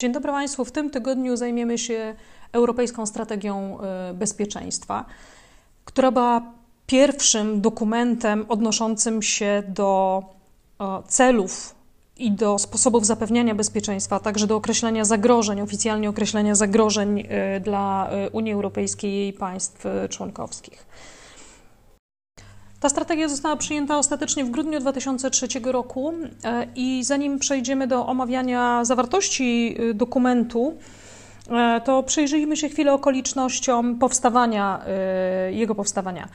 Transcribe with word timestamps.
Dzień 0.00 0.12
dobry 0.12 0.32
Państwu. 0.32 0.64
W 0.64 0.72
tym 0.72 0.90
tygodniu 0.90 1.36
zajmiemy 1.36 1.78
się 1.78 2.14
Europejską 2.52 3.06
Strategią 3.06 3.80
e, 3.80 4.14
Bezpieczeństwa, 4.14 5.04
która 5.84 6.12
była 6.12 6.42
pierwszym 6.86 7.60
dokumentem 7.60 8.46
odnoszącym 8.48 9.22
się 9.22 9.62
do 9.68 10.22
e, 10.80 11.02
celów 11.08 11.74
i 12.16 12.30
do 12.30 12.58
sposobów 12.58 13.06
zapewniania 13.06 13.54
bezpieczeństwa, 13.54 14.16
a 14.16 14.20
także 14.20 14.46
do 14.46 14.56
określenia 14.56 15.04
zagrożeń, 15.04 15.60
oficjalnie 15.60 16.08
określenia 16.08 16.54
zagrożeń 16.54 17.26
e, 17.28 17.60
dla 17.60 18.10
Unii 18.32 18.52
Europejskiej 18.52 19.10
i 19.10 19.16
jej 19.16 19.32
państw 19.32 19.84
członkowskich. 20.10 20.86
Ta 22.80 22.88
strategia 22.88 23.28
została 23.28 23.56
przyjęta 23.56 23.98
ostatecznie 23.98 24.44
w 24.44 24.50
grudniu 24.50 24.80
2003 24.80 25.48
roku 25.64 26.12
e, 26.44 26.66
i 26.76 27.04
zanim 27.04 27.38
przejdziemy 27.38 27.86
do 27.86 28.06
omawiania 28.06 28.84
zawartości 28.84 29.76
e, 29.78 29.94
dokumentu, 29.94 30.76
e, 31.50 31.80
to 31.80 32.02
przyjrzyjmy 32.02 32.56
się 32.56 32.68
chwilę 32.68 32.92
okolicznościom 32.92 33.98
powstawania, 33.98 34.84
jego 35.50 35.74
powstawania. 35.74 36.28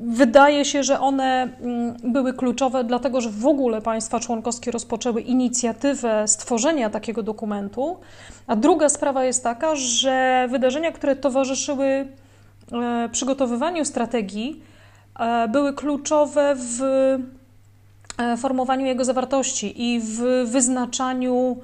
Wydaje 0.00 0.64
się, 0.64 0.82
że 0.82 1.00
one 1.00 1.42
mm, 1.60 1.96
były 2.04 2.34
kluczowe, 2.34 2.84
dlatego 2.84 3.20
że 3.20 3.30
w 3.30 3.46
ogóle 3.46 3.82
państwa 3.82 4.20
członkowskie 4.20 4.70
rozpoczęły 4.70 5.20
inicjatywę 5.20 6.28
stworzenia 6.28 6.90
takiego 6.90 7.22
dokumentu. 7.22 7.96
A 8.46 8.56
druga 8.56 8.88
sprawa 8.88 9.24
jest 9.24 9.42
taka, 9.42 9.76
że 9.76 10.48
wydarzenia, 10.50 10.92
które 10.92 11.16
towarzyszyły 11.16 12.08
przygotowywaniu 13.12 13.84
strategii 13.84 14.62
e, 15.18 15.48
były 15.48 15.72
kluczowe 15.72 16.54
w 16.56 16.82
e, 18.18 18.36
formowaniu 18.36 18.86
jego 18.86 19.04
zawartości 19.04 19.82
i 19.92 20.00
w 20.00 20.20
wyznaczaniu 20.50 21.56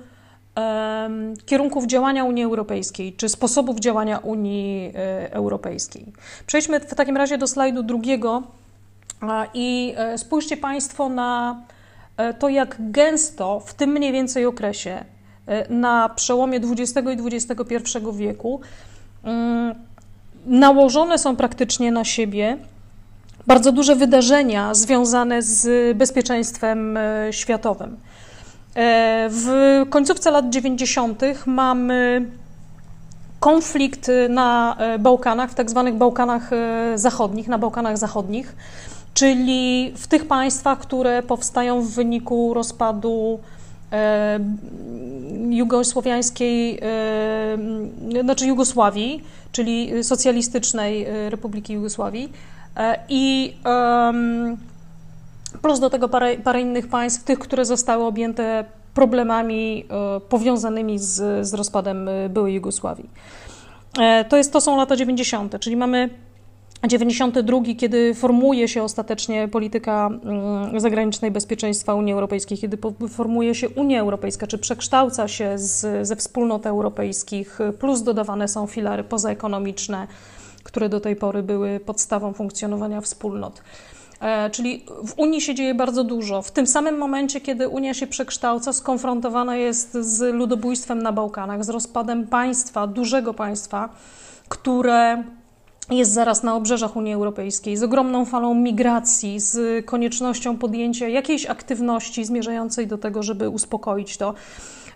kierunków 1.46 1.86
działania 1.86 2.24
Unii 2.24 2.44
Europejskiej, 2.44 3.12
czy 3.12 3.28
sposobów 3.28 3.80
działania 3.80 4.18
Unii 4.18 4.92
Europejskiej. 5.30 6.12
Przejdźmy 6.46 6.80
w 6.80 6.94
takim 6.94 7.16
razie 7.16 7.38
do 7.38 7.46
slajdu 7.46 7.82
drugiego 7.82 8.42
i 9.54 9.94
spójrzcie 10.16 10.56
Państwo 10.56 11.08
na 11.08 11.60
to, 12.38 12.48
jak 12.48 12.76
gęsto 12.78 13.60
w 13.60 13.74
tym 13.74 13.90
mniej 13.90 14.12
więcej 14.12 14.46
okresie, 14.46 15.04
na 15.68 16.08
przełomie 16.08 16.58
XX 16.58 17.08
i 17.08 17.36
XXI 17.36 17.98
wieku, 18.12 18.60
mm, 19.24 19.74
nałożone 20.46 21.18
są 21.18 21.36
praktycznie 21.36 21.92
na 21.92 22.04
siebie 22.04 22.58
bardzo 23.46 23.72
duże 23.72 23.96
wydarzenia 23.96 24.74
związane 24.74 25.42
z 25.42 25.96
bezpieczeństwem 25.96 26.96
e, 26.96 27.32
światowym. 27.32 27.96
E, 28.74 29.28
w 29.30 29.48
końcówce 29.90 30.30
lat 30.30 30.50
90. 30.50 31.22
mamy 31.46 32.26
konflikt 33.40 34.10
na 34.28 34.76
e, 34.78 34.98
Bałkanach, 34.98 35.50
w 35.50 35.54
tak 35.54 35.70
zwanych 35.70 35.94
Bałkanach 35.94 36.50
Zachodnich, 36.94 37.48
na 37.48 37.58
Bałkanach 37.58 37.98
Zachodnich, 37.98 38.56
czyli 39.14 39.92
w 39.96 40.06
tych 40.06 40.26
państwach, 40.26 40.78
które 40.78 41.22
powstają 41.22 41.80
w 41.80 41.90
wyniku 41.90 42.54
rozpadu 42.54 43.38
jugosłowiańskiej, 45.50 46.80
znaczy 48.22 48.46
Jugosławii, 48.46 49.22
czyli 49.52 50.04
socjalistycznej 50.04 51.06
y, 51.26 51.30
Republiki 51.30 51.72
Jugosławii. 51.72 52.32
E, 52.76 52.98
I 53.08 53.54
plus 55.62 55.80
do 55.80 55.90
tego 55.90 56.08
parę, 56.08 56.36
parę 56.36 56.60
innych 56.60 56.88
państw, 56.88 57.24
tych, 57.24 57.38
które 57.38 57.64
zostały 57.64 58.04
objęte 58.04 58.64
problemami 58.94 59.84
e, 59.90 60.20
powiązanymi 60.20 60.98
z, 60.98 61.46
z 61.46 61.54
rozpadem 61.54 62.08
byłej 62.28 62.54
Jugosławii. 62.54 63.10
E, 64.00 64.24
to, 64.24 64.36
jest, 64.36 64.52
to 64.52 64.60
są 64.60 64.76
lata 64.76 64.96
90., 64.96 65.60
czyli 65.60 65.76
mamy 65.76 66.10
92, 66.88 67.60
kiedy 67.78 68.14
formuje 68.14 68.68
się 68.68 68.82
ostatecznie 68.82 69.48
polityka 69.48 70.10
mm, 70.24 70.80
zagranicznej 70.80 71.30
bezpieczeństwa 71.30 71.94
Unii 71.94 72.12
Europejskiej, 72.12 72.58
kiedy 72.58 72.78
formuje 73.08 73.54
się 73.54 73.68
Unia 73.68 74.00
Europejska, 74.00 74.46
czy 74.46 74.58
przekształca 74.58 75.28
się 75.28 75.58
z, 75.58 76.08
ze 76.08 76.16
wspólnot 76.16 76.66
europejskich, 76.66 77.58
plus 77.78 78.02
dodawane 78.02 78.48
są 78.48 78.66
filary 78.66 79.04
pozaekonomiczne, 79.04 80.06
które 80.62 80.88
do 80.88 81.00
tej 81.00 81.16
pory 81.16 81.42
były 81.42 81.80
podstawą 81.80 82.32
funkcjonowania 82.32 83.00
wspólnot. 83.00 83.62
E, 84.20 84.50
czyli 84.50 84.84
w 85.06 85.18
Unii 85.18 85.40
się 85.40 85.54
dzieje 85.54 85.74
bardzo 85.74 86.04
dużo. 86.04 86.42
W 86.42 86.50
tym 86.50 86.66
samym 86.66 86.98
momencie, 86.98 87.40
kiedy 87.40 87.68
Unia 87.68 87.94
się 87.94 88.06
przekształca, 88.06 88.72
skonfrontowana 88.72 89.56
jest 89.56 89.92
z 89.92 90.34
ludobójstwem 90.34 91.02
na 91.02 91.12
Bałkanach, 91.12 91.64
z 91.64 91.68
rozpadem 91.68 92.26
państwa, 92.26 92.86
dużego 92.86 93.34
państwa, 93.34 93.88
które 94.48 95.24
jest 95.90 96.12
zaraz 96.12 96.42
na 96.42 96.54
obrzeżach 96.54 96.96
Unii 96.96 97.14
Europejskiej, 97.14 97.76
z 97.76 97.82
ogromną 97.82 98.24
falą 98.24 98.54
migracji, 98.54 99.40
z 99.40 99.84
koniecznością 99.86 100.58
podjęcia 100.58 101.08
jakiejś 101.08 101.46
aktywności 101.46 102.24
zmierzającej 102.24 102.86
do 102.86 102.98
tego, 102.98 103.22
żeby 103.22 103.48
uspokoić 103.48 104.16
to. 104.16 104.34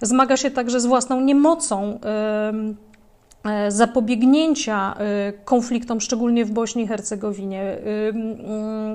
Zmaga 0.03 0.37
się 0.37 0.50
także 0.50 0.81
z 0.81 0.87
własną 0.87 1.21
niemocą 1.21 1.98
e, 3.44 3.71
zapobiegnięcia 3.71 4.94
e, 4.98 5.32
konfliktom, 5.32 6.00
szczególnie 6.00 6.44
w 6.44 6.50
Bośni 6.50 6.82
i 6.82 6.87
Hercegowinie. 6.87 7.78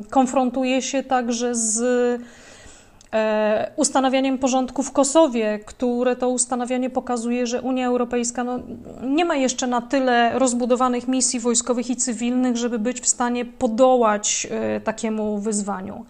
Konfrontuje 0.09 0.81
się 0.81 1.03
także 1.03 1.55
z 1.55 2.21
ustanawianiem 3.75 4.37
porządku 4.37 4.83
w 4.83 4.91
Kosowie, 4.91 5.59
które 5.65 6.15
to 6.15 6.29
ustanawianie 6.29 6.89
pokazuje, 6.89 7.47
że 7.47 7.61
Unia 7.61 7.87
Europejska 7.87 8.43
no, 8.43 8.59
nie 9.01 9.25
ma 9.25 9.35
jeszcze 9.35 9.67
na 9.67 9.81
tyle 9.81 10.39
rozbudowanych 10.39 11.07
misji 11.07 11.39
wojskowych 11.39 11.89
i 11.89 11.95
cywilnych, 11.95 12.57
żeby 12.57 12.79
być 12.79 13.01
w 13.01 13.07
stanie 13.07 13.45
podołać 13.45 14.47
e, 14.51 14.79
takiemu 14.79 15.39
wyzwaniu. 15.39 16.05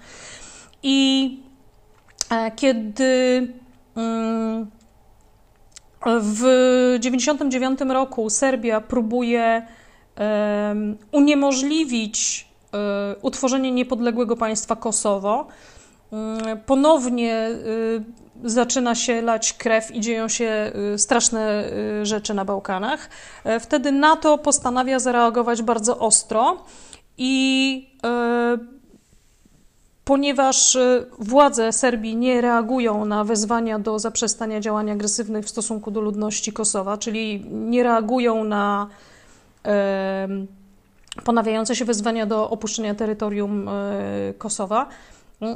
I 0.83 1.39
e, 2.29 2.51
kiedy 2.51 3.47
mm, 3.95 4.67
w 6.05 6.39
1999 7.01 7.79
roku 7.81 8.29
Serbia 8.29 8.81
próbuje 8.81 9.67
uniemożliwić 11.11 12.47
utworzenie 13.21 13.71
niepodległego 13.71 14.37
państwa 14.37 14.75
Kosowo, 14.75 15.47
ponownie 16.65 17.49
y, 18.43 18.49
zaczyna 18.49 18.95
się 18.95 19.21
lać 19.21 19.53
krew 19.53 19.95
i 19.95 19.99
dzieją 19.99 20.27
się 20.27 20.71
y, 20.93 20.99
straszne 20.99 21.65
y, 22.01 22.05
rzeczy 22.05 22.33
na 22.33 22.45
Bałkanach. 22.45 23.09
E, 23.43 23.59
wtedy 23.59 23.91
NATO 23.91 24.37
postanawia 24.37 24.99
zareagować 24.99 25.61
bardzo 25.61 25.99
ostro 25.99 26.63
i 27.17 27.93
ponieważ 30.05 30.77
władze 31.19 31.71
Serbii 31.71 32.15
nie 32.15 32.41
reagują 32.41 33.05
na 33.05 33.23
wezwania 33.23 33.79
do 33.79 33.99
zaprzestania 33.99 34.59
działań 34.59 34.91
agresywnych 34.91 35.45
w 35.45 35.49
stosunku 35.49 35.91
do 35.91 36.01
ludności 36.01 36.53
Kosowa, 36.53 36.97
czyli 36.97 37.45
nie 37.49 37.83
reagują 37.83 38.43
na 38.43 38.87
ponawiające 41.23 41.75
się 41.75 41.85
wezwania 41.85 42.25
do 42.25 42.49
opuszczenia 42.49 42.95
terytorium 42.95 43.69
Kosowa, 44.37 44.87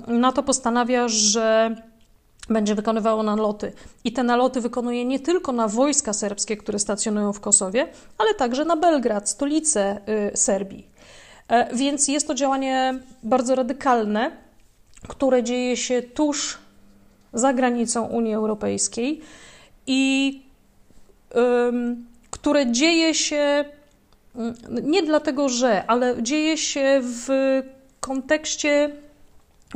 NATO 0.08 0.44
postanawia, 0.44 1.08
że 1.08 1.76
będzie 2.50 2.76
wykonywało 2.76 3.24
naloty. 3.24 3.74
I 4.04 4.12
te 4.14 4.24
naloty 4.24 4.62
wykonuje 4.62 5.06
nie 5.06 5.20
tylko 5.20 5.52
na 5.52 5.68
wojska 5.68 6.14
serbskie, 6.14 6.58
które 6.58 6.80
stacjonują 6.80 7.34
w 7.34 7.40
Kosowie, 7.40 7.88
ale 8.18 8.34
także 8.34 8.66
na 8.66 8.76
Belgrad, 8.78 9.30
stolicę 9.30 10.00
y, 10.34 10.38
Serbii. 10.38 10.88
E, 11.48 11.76
więc 11.76 12.08
jest 12.08 12.28
to 12.28 12.34
działanie 12.36 13.00
bardzo 13.24 13.56
radykalne, 13.56 14.32
które 15.08 15.44
dzieje 15.44 15.78
się 15.78 16.02
tuż 16.02 16.58
za 17.34 17.54
granicą 17.54 18.06
Unii 18.06 18.34
Europejskiej 18.34 19.22
i 19.88 20.42
które 22.32 22.72
dzieje 22.72 23.14
się 23.14 23.66
mm, 24.36 24.56
nie 24.84 25.04
dlatego, 25.04 25.50
że, 25.50 25.86
ale 25.88 26.24
dzieje 26.24 26.58
się 26.58 27.02
w 27.04 27.28
kontekście 28.00 28.90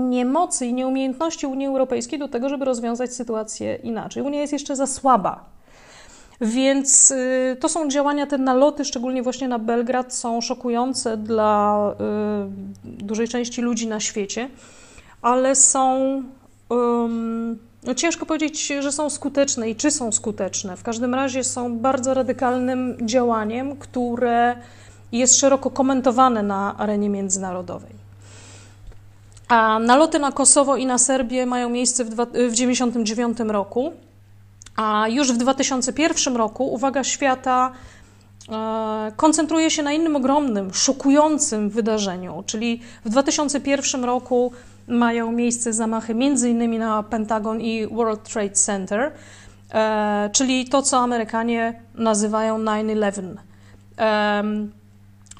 niemocy 0.09 0.65
i 0.65 0.73
nieumiejętności 0.73 1.47
Unii 1.47 1.67
Europejskiej 1.67 2.19
do 2.19 2.27
tego, 2.27 2.49
żeby 2.49 2.65
rozwiązać 2.65 3.13
sytuację 3.13 3.75
inaczej. 3.75 4.23
Unia 4.23 4.41
jest 4.41 4.53
jeszcze 4.53 4.75
za 4.75 4.87
słaba. 4.87 5.45
Więc 6.41 7.11
y, 7.11 7.57
to 7.59 7.69
są 7.69 7.89
działania, 7.89 8.27
te 8.27 8.37
naloty, 8.37 8.85
szczególnie 8.85 9.23
właśnie 9.23 9.47
na 9.47 9.59
Belgrad, 9.59 10.13
są 10.13 10.41
szokujące 10.41 11.17
dla 11.17 11.77
y, 12.85 13.03
dużej 13.03 13.27
części 13.27 13.61
ludzi 13.61 13.87
na 13.87 13.99
świecie, 13.99 14.49
ale 15.21 15.55
są. 15.55 16.23
no 17.83 17.93
ciężko 17.95 18.25
powiedzieć, 18.25 18.73
że 18.79 18.91
są 18.91 19.09
skuteczne 19.09 19.69
i 19.69 19.75
czy 19.75 19.91
są 19.91 20.11
skuteczne. 20.11 20.77
W 20.77 20.83
każdym 20.83 21.15
razie 21.15 21.43
są 21.43 21.77
bardzo 21.77 22.13
radykalnym 22.13 22.97
działaniem, 23.01 23.75
które 23.75 24.55
jest 25.11 25.35
szeroko 25.35 25.69
komentowane 25.69 26.43
na 26.43 26.77
arenie 26.77 27.09
międzynarodowej. 27.09 28.00
A 29.51 29.79
naloty 29.79 30.19
na 30.19 30.31
Kosowo 30.31 30.77
i 30.77 30.85
na 30.85 30.97
Serbię 30.97 31.45
mają 31.45 31.69
miejsce 31.69 32.05
w 32.05 32.09
1999 32.09 33.39
roku. 33.39 33.93
A 34.75 35.07
już 35.07 35.31
w 35.31 35.37
2001 35.37 36.35
roku 36.35 36.73
uwaga 36.73 37.03
świata 37.03 37.71
e, 38.51 39.11
koncentruje 39.15 39.71
się 39.71 39.83
na 39.83 39.93
innym 39.93 40.15
ogromnym, 40.15 40.73
szokującym 40.73 41.69
wydarzeniu, 41.69 42.43
czyli 42.45 42.81
w 43.05 43.09
2001 43.09 44.03
roku 44.03 44.51
mają 44.87 45.31
miejsce 45.31 45.73
zamachy 45.73 46.13
m.in. 46.13 46.79
na 46.79 47.03
Pentagon 47.03 47.61
i 47.61 47.87
World 47.87 48.23
Trade 48.23 48.49
Center, 48.49 49.11
e, 49.73 50.29
czyli 50.33 50.65
to, 50.65 50.81
co 50.81 50.97
Amerykanie 50.97 51.81
nazywają 51.95 52.63
9-11 52.63 53.37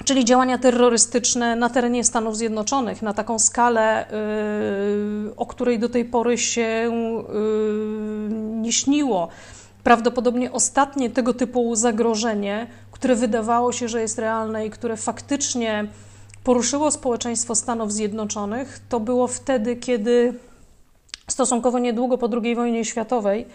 czyli 0.04 0.24
działania 0.24 0.58
terrorystyczne 0.58 1.56
na 1.56 1.70
terenie 1.70 2.04
Stanów 2.04 2.36
Zjednoczonych, 2.36 3.02
na 3.02 3.14
taką 3.14 3.38
skalę, 3.38 4.06
yy, 5.26 5.36
o 5.36 5.46
której 5.46 5.78
do 5.78 5.88
tej 5.88 6.04
pory 6.04 6.38
się 6.38 6.62
yy, 6.62 8.28
nie 8.60 8.72
śniło. 8.72 9.28
Prawdopodobnie 9.84 10.52
ostatnie 10.52 11.10
tego 11.10 11.34
typu 11.34 11.76
zagrożenie, 11.76 12.66
które 12.92 13.14
wydawało 13.14 13.72
się, 13.72 13.88
że 13.88 14.00
jest 14.00 14.18
realne 14.18 14.66
i 14.66 14.70
które 14.70 14.96
faktycznie 14.96 15.86
poruszyło 16.44 16.90
społeczeństwo 16.90 17.54
Stanów 17.54 17.92
Zjednoczonych, 17.92 18.80
to 18.88 19.00
było 19.00 19.26
wtedy, 19.26 19.76
kiedy 19.76 20.34
stosunkowo 21.28 21.78
niedługo 21.78 22.18
po 22.18 22.28
II 22.42 22.54
wojnie 22.54 22.84
światowej 22.84 23.46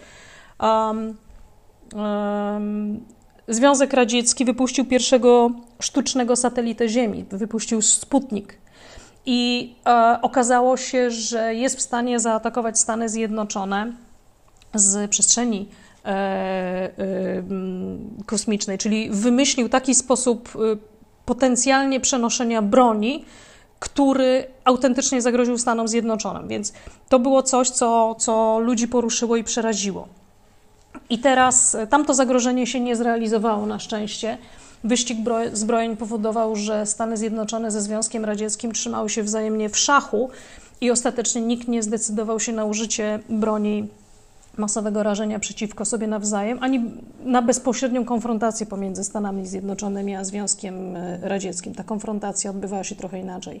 um, 0.60 1.16
um, 1.94 3.00
Związek 3.48 3.92
Radziecki 3.92 4.44
wypuścił 4.44 4.84
pierwszego 4.84 5.50
sztucznego 5.80 6.36
satelitę 6.36 6.88
Ziemi, 6.88 7.24
wypuścił 7.30 7.82
Sputnik. 7.82 8.58
I 9.26 9.74
e, 9.86 10.18
okazało 10.22 10.76
się, 10.76 11.10
że 11.10 11.54
jest 11.54 11.76
w 11.76 11.82
stanie 11.82 12.20
zaatakować 12.20 12.78
Stany 12.78 13.08
Zjednoczone 13.08 13.92
z 14.74 15.10
przestrzeni 15.10 15.68
e, 16.04 16.08
e, 16.08 16.90
kosmicznej, 18.26 18.78
czyli 18.78 19.10
wymyślił 19.10 19.68
taki 19.68 19.94
sposób 19.94 20.48
e, 20.48 20.76
potencjalnie 21.24 22.00
przenoszenia 22.00 22.62
broni, 22.62 23.24
który 23.78 24.46
autentycznie 24.64 25.22
zagroził 25.22 25.58
Stanom 25.58 25.88
Zjednoczonym. 25.88 26.48
Więc 26.48 26.72
to 27.08 27.18
było 27.18 27.42
coś, 27.42 27.70
co, 27.70 28.14
co 28.14 28.58
ludzi 28.58 28.88
poruszyło 28.88 29.36
i 29.36 29.44
przeraziło. 29.44 30.08
I 31.10 31.18
teraz 31.18 31.74
e, 31.74 31.86
tamto 31.86 32.14
zagrożenie 32.14 32.66
się 32.66 32.80
nie 32.80 32.96
zrealizowało 32.96 33.66
na 33.66 33.78
szczęście. 33.78 34.38
Wyścig 34.84 35.18
zbrojeń 35.52 35.96
powodował, 35.96 36.56
że 36.56 36.86
Stany 36.86 37.16
Zjednoczone 37.16 37.70
ze 37.70 37.80
Związkiem 37.80 38.24
Radzieckim 38.24 38.72
trzymały 38.72 39.08
się 39.08 39.22
wzajemnie 39.22 39.68
w 39.68 39.78
szachu 39.78 40.30
i 40.80 40.90
ostatecznie 40.90 41.40
nikt 41.40 41.68
nie 41.68 41.82
zdecydował 41.82 42.40
się 42.40 42.52
na 42.52 42.64
użycie 42.64 43.18
broni 43.28 43.88
masowego 44.56 45.02
rażenia 45.02 45.38
przeciwko 45.38 45.84
sobie 45.84 46.06
nawzajem, 46.06 46.58
ani 46.60 46.84
na 47.24 47.42
bezpośrednią 47.42 48.04
konfrontację 48.04 48.66
pomiędzy 48.66 49.04
Stanami 49.04 49.46
Zjednoczonymi 49.46 50.16
a 50.16 50.24
Związkiem 50.24 50.96
e, 50.96 51.18
Radzieckim. 51.22 51.74
Ta 51.74 51.84
konfrontacja 51.84 52.50
odbywała 52.50 52.84
się 52.84 52.94
trochę 52.94 53.20
inaczej. 53.20 53.60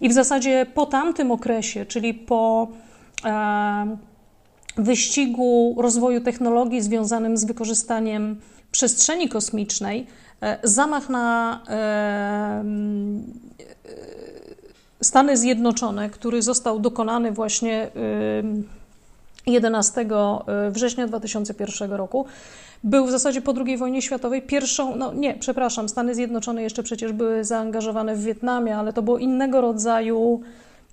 I 0.00 0.08
w 0.08 0.12
zasadzie 0.12 0.66
po 0.74 0.86
tamtym 0.86 1.30
okresie, 1.30 1.86
czyli 1.86 2.14
po 2.14 2.68
e, 3.24 3.96
wyścigu 4.76 5.74
rozwoju 5.78 6.20
technologii 6.20 6.82
związanym 6.82 7.36
z 7.36 7.44
wykorzystaniem 7.44 8.40
przestrzeni 8.70 9.28
kosmicznej, 9.28 10.06
zamach 10.62 11.08
na 11.08 11.60
e, 11.68 12.64
Stany 15.02 15.36
Zjednoczone, 15.36 16.10
który 16.10 16.42
został 16.42 16.80
dokonany 16.80 17.32
właśnie 17.32 17.88
11 19.46 20.00
e, 20.00 20.70
września 20.70 21.06
2001 21.06 21.92
roku, 21.92 22.26
był 22.84 23.06
w 23.06 23.10
zasadzie 23.10 23.40
po 23.40 23.54
II 23.66 23.76
wojnie 23.76 24.02
światowej 24.02 24.42
pierwszą, 24.42 24.96
no 24.96 25.14
nie, 25.14 25.34
przepraszam, 25.34 25.88
Stany 25.88 26.14
Zjednoczone 26.14 26.62
jeszcze 26.62 26.82
przecież 26.82 27.12
były 27.12 27.44
zaangażowane 27.44 28.16
w 28.16 28.22
Wietnamie, 28.22 28.76
ale 28.76 28.92
to 28.92 29.02
było 29.02 29.18
innego 29.18 29.60
rodzaju 29.60 30.42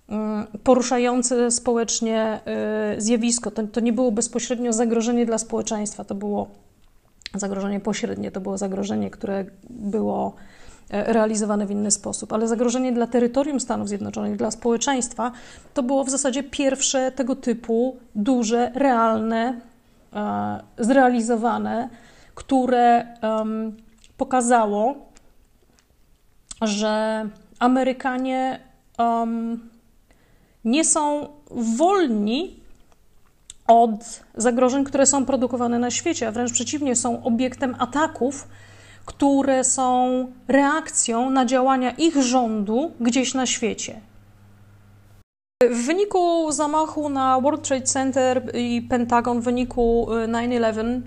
Mm, 0.09 0.47
poruszające 0.63 1.51
społecznie 1.51 2.39
zjawisko. 2.97 3.51
To, 3.51 3.63
to 3.63 3.79
nie 3.79 3.93
było 3.93 4.11
bezpośrednio 4.11 4.73
zagrożenie 4.73 5.25
dla 5.25 5.37
społeczeństwa, 5.37 6.03
to 6.03 6.15
było 6.15 6.47
zagrożenie 7.39 7.79
pośrednie, 7.79 8.31
to 8.31 8.41
było 8.41 8.57
zagrożenie, 8.57 9.09
które 9.09 9.45
było 9.69 10.35
e, 10.89 11.13
realizowane 11.13 11.65
w 11.65 11.71
inny 11.71 11.91
sposób, 11.91 12.33
ale 12.33 12.47
zagrożenie 12.47 12.91
dla 12.91 13.07
terytorium 13.07 13.59
Stanów 13.59 13.87
Zjednoczonych, 13.87 14.35
dla 14.35 14.51
społeczeństwa, 14.51 15.31
to 15.73 15.83
było 15.83 16.03
w 16.03 16.09
zasadzie 16.09 16.43
pierwsze 16.43 17.11
tego 17.11 17.35
typu 17.35 17.97
duże, 18.15 18.71
realne, 18.75 19.61
e, 20.13 20.59
zrealizowane, 20.77 21.89
które 22.35 23.07
pokazało, 24.17 24.95
że 26.61 27.25
Amerykanie 27.59 28.59
nie 30.65 30.85
są 30.85 31.27
wolni 31.51 32.59
od 33.67 34.23
zagrożeń, 34.35 34.83
które 34.83 35.05
są 35.05 35.25
produkowane 35.25 35.79
na 35.79 35.91
świecie, 35.91 36.27
a 36.27 36.31
wręcz 36.31 36.51
przeciwnie, 36.51 36.95
są 36.95 37.23
obiektem 37.23 37.75
ataków, 37.79 38.47
które 39.05 39.63
są 39.63 40.25
reakcją 40.47 41.29
na 41.29 41.45
działania 41.45 41.91
ich 41.91 42.21
rządu 42.21 42.91
gdzieś 42.99 43.33
na 43.33 43.45
świecie. 43.45 43.99
W 45.71 45.85
wyniku 45.85 46.51
zamachu 46.51 47.09
na 47.09 47.41
World 47.41 47.67
Trade 47.67 47.85
Center 47.85 48.51
i 48.53 48.81
Pentagon, 48.89 49.41
w 49.41 49.43
wyniku 49.43 50.07
9-11, 50.27 51.01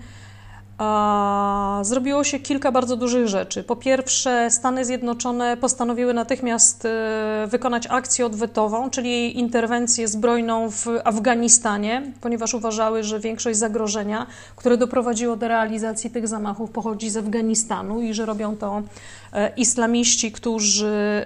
zrobiło 1.81 2.23
się 2.23 2.39
kilka 2.39 2.71
bardzo 2.71 2.95
dużych 2.95 3.27
rzeczy. 3.27 3.63
Po 3.63 3.75
pierwsze, 3.75 4.51
Stany 4.51 4.85
Zjednoczone 4.85 5.57
postanowiły 5.57 6.13
natychmiast 6.13 6.85
e, 6.85 7.47
wykonać 7.47 7.87
akcję 7.87 8.25
odwetową, 8.25 8.89
czyli 8.89 9.39
interwencję 9.39 10.07
zbrojną 10.07 10.71
w 10.71 10.87
Afganistanie, 11.03 12.11
ponieważ 12.21 12.53
uważały, 12.53 13.03
że 13.03 13.19
większość 13.19 13.59
zagrożenia, 13.59 14.27
które 14.55 14.77
doprowadziło 14.77 15.35
do 15.35 15.47
realizacji 15.47 16.09
tych 16.09 16.27
zamachów, 16.27 16.71
pochodzi 16.71 17.09
z 17.09 17.17
Afganistanu 17.17 18.01
i 18.01 18.13
że 18.13 18.25
robią 18.25 18.57
to 18.57 18.81
e, 19.33 19.51
islamiści, 19.57 20.31
którzy 20.31 20.87
e, 20.87 21.25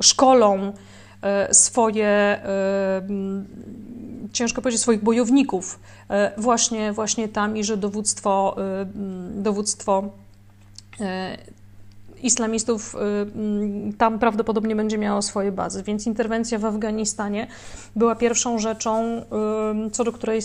szkolą 0.00 0.72
swoje 1.52 2.40
ciężko 4.36 4.62
powiedzieć, 4.62 4.82
swoich 4.82 5.02
bojowników 5.02 5.78
e, 6.08 6.32
właśnie, 6.40 6.92
właśnie 6.92 7.28
tam 7.28 7.56
i 7.56 7.64
że 7.64 7.76
dowództwo, 7.76 8.56
e, 8.58 8.86
dowództwo 9.42 10.04
e, 11.00 11.38
islamistów 12.22 12.96
tam 13.98 14.18
prawdopodobnie 14.18 14.76
będzie 14.76 14.98
miało 14.98 15.22
swoje 15.22 15.52
bazy. 15.52 15.82
Więc 15.82 16.06
interwencja 16.06 16.58
w 16.58 16.64
Afganistanie 16.64 17.46
była 17.96 18.14
pierwszą 18.14 18.58
rzeczą, 18.58 19.22
co 19.92 20.04
do 20.04 20.12
której 20.12 20.40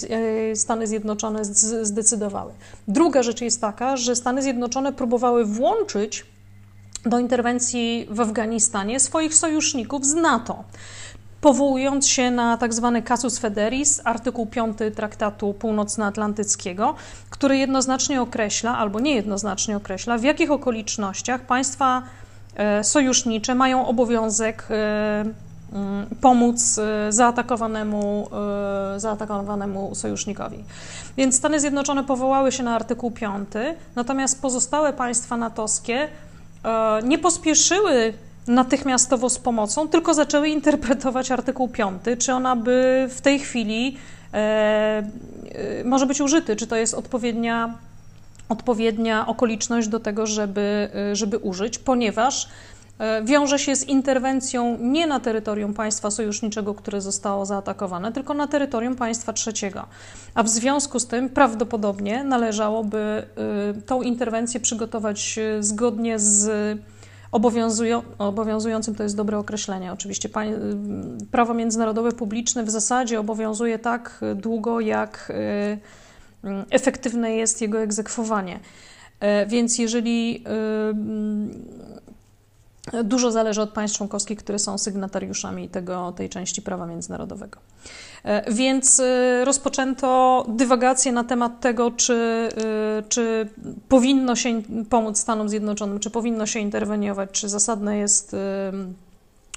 Stany 0.55 0.88
Zjednoczone 0.88 1.45
zdecydowały. 1.81 2.51
Druga 2.88 3.23
rzecz 3.23 3.41
jest 3.41 3.61
taka, 3.61 3.97
że 3.97 4.15
Stany 4.15 4.41
Zjednoczone 4.41 4.93
próbowały 4.93 5.45
włączyć 5.45 6.25
do 7.05 7.20
interwencji 7.20 8.08
w 8.10 8.20
Afganistanie 8.20 9.00
swoich 9.00 9.36
sojuszników 9.36 10.05
z 10.05 10.13
NATO 10.13 10.63
powołując 11.41 12.08
się 12.08 12.31
na 12.31 12.58
tzw. 12.58 12.91
Tak 12.93 13.03
casus 13.03 13.39
federis, 13.39 14.01
artykuł 14.03 14.46
5 14.46 14.77
Traktatu 14.96 15.53
Północnoatlantyckiego, 15.53 16.96
który 17.29 17.58
jednoznacznie 17.58 18.22
określa, 18.22 18.77
albo 18.77 19.00
niejednoznacznie 19.00 19.77
określa, 19.77 20.17
w 20.17 20.24
jakich 20.24 20.51
okolicznościach 20.51 21.41
państwa 21.41 22.01
e, 22.55 22.84
sojusznicze 22.84 23.55
mają 23.55 23.88
obowiązek 23.88 24.67
e, 24.70 25.25
mm, 25.74 26.05
pomóc 26.22 26.77
e, 26.77 27.12
zaatakowanemu, 27.12 28.29
zaatakowanemu 28.98 29.96
sojusznikowi. 29.96 30.63
Więc 31.17 31.36
Stany 31.36 31.60
Zjednoczone 31.60 32.03
powołały 32.03 32.51
się 32.51 32.63
na 32.63 32.75
artykuł 32.75 33.12
5, 33.12 33.48
natomiast 33.96 34.41
pozostałe 34.41 34.93
państwa 34.93 35.38
natowskie 35.38 36.08
nie 37.03 37.18
pospieszyły 37.18 38.13
natychmiastowo 38.48 39.30
z 39.30 39.39
pomocą, 39.39 39.88
tylko 39.88 40.13
zaczęły 40.13 40.50
interpretować 40.50 41.32
artykuł 41.32 41.68
5, 41.68 42.01
czy 42.20 42.34
ona 42.34 42.56
by 42.56 43.08
w 43.10 43.22
tej 43.22 43.39
chwili 43.39 43.98
e, 44.34 44.38
e, 44.38 45.84
może 45.84 46.06
być 46.06 46.22
użyty, 46.22 46.56
czy 46.56 46.68
to 46.68 46.75
jest 46.75 46.94
odpowiednia, 46.94 47.74
odpowiednia 48.50 49.27
okoliczność 49.27 49.88
do 49.88 50.00
tego, 50.00 50.27
żeby, 50.27 50.89
e, 51.12 51.15
żeby 51.15 51.38
użyć, 51.38 51.77
ponieważ 51.77 52.46
e, 52.46 52.50
wiąże 53.24 53.60
się 53.60 53.75
z 53.75 53.84
interwencją 53.84 54.77
nie 54.81 55.08
na 55.08 55.20
terytorium 55.20 55.74
państwa 55.74 56.12
sojuszniczego, 56.12 56.74
które 56.74 57.01
zostało 57.01 57.46
zaatakowane, 57.46 58.12
tylko 58.12 58.34
na 58.34 58.48
terytorium 58.48 58.96
państwa 58.96 59.34
trzeciego. 59.34 59.86
A 60.34 60.43
w 60.43 60.50
związku 60.50 61.00
z 61.00 61.08
tym 61.08 61.29
prawdopodobnie 61.29 62.24
należałoby 62.24 62.98
e, 62.98 63.81
tą 63.81 64.01
interwencję 64.01 64.60
przygotować 64.60 65.39
zgodnie 65.60 66.20
z 66.20 66.51
Obowiązują, 67.31 68.01
obowiązującym 68.17 68.96
to 68.96 69.03
jest 69.03 69.15
dobre 69.15 69.38
określenie. 69.38 69.93
Oczywiście 69.93 70.29
prawo 71.31 71.53
międzynarodowe 71.53 72.12
publiczne 72.12 72.63
w 72.63 72.70
zasadzie 72.70 73.20
obowiązuje 73.20 73.79
tak 73.79 74.22
długo, 74.36 74.79
jak 74.79 75.34
mm, 76.43 76.65
efektywne 76.70 77.36
jest 77.36 77.62
jego 77.62 77.79
egzekwowanie. 77.79 78.60
Więc 79.48 79.77
jeżeli 79.79 80.43
Dużo 83.03 83.31
zależy 83.31 83.61
od 83.61 83.69
państw 83.69 83.97
członkowskich, 83.97 84.39
które 84.39 84.59
są 84.59 84.77
sygnatariuszami 84.77 85.69
tego, 85.69 86.11
tej 86.11 86.29
części 86.29 86.61
prawa 86.61 86.85
międzynarodowego. 86.85 87.59
E, 88.23 88.53
więc 88.53 89.00
e, 89.00 89.45
rozpoczęto 89.45 90.45
dywagację 90.50 91.11
na 91.11 91.23
temat 91.23 91.59
tego, 91.59 91.91
czy, 91.91 92.13
e, 92.13 93.03
czy 93.09 93.50
powinno 93.89 94.35
się 94.35 94.61
pomóc 94.89 95.19
Stanom 95.19 95.50
Zjednoczonym, 95.50 96.00
czy 96.00 96.09
powinno 96.09 96.45
się 96.45 96.59
interweniować, 96.59 97.29
czy 97.31 97.50
zasadne 97.50 97.97
jest 97.97 98.35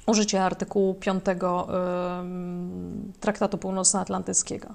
użycie 0.06 0.42
artykułu 0.42 0.94
5 0.94 1.24
Traktatu 3.20 3.58
Północnoatlantyckiego. 3.58 4.68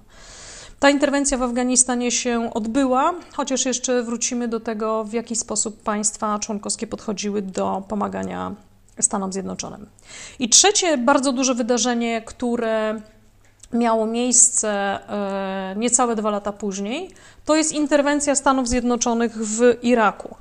Ta 0.80 0.90
interwencja 0.90 1.38
w 1.38 1.44
Afganistanie 1.44 2.12
się 2.12 2.54
odbyła, 2.54 3.14
chociaż 3.34 3.66
jeszcze 3.66 4.04
wrócimy 4.04 4.48
do 4.48 4.60
tego, 4.60 5.04
w 5.04 5.14
jaki 5.14 5.36
sposób 5.36 5.84
państwa 5.84 6.40
członkowskie 6.40 6.88
podchodziły 6.88 7.42
do 7.42 7.84
pomagania 7.88 8.56
Stanom 9.00 9.34
Zjednoczonym. 9.34 9.86
I 10.40 10.50
trzecie 10.50 10.98
bardzo 10.98 11.32
duże 11.32 11.56
wydarzenie, 11.56 12.22
które 12.22 13.02
miało 13.74 14.06
miejsce 14.06 14.70
e, 14.70 15.76
niecałe 15.78 16.16
dwa 16.16 16.30
lata 16.30 16.52
później, 16.52 17.10
to 17.46 17.56
jest 17.56 17.72
interwencja 17.72 18.36
Stanów 18.36 18.68
Zjednoczonych 18.68 19.38
w 19.38 19.78
Iraku. 19.82 20.36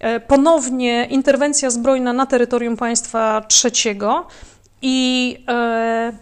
E, 0.00 0.20
ponownie 0.20 1.06
interwencja 1.10 1.70
zbrojna 1.70 2.12
na 2.12 2.26
terytorium 2.26 2.76
państwa 2.76 3.40
trzeciego 3.48 4.26
i 4.82 5.36
e, 5.48 6.12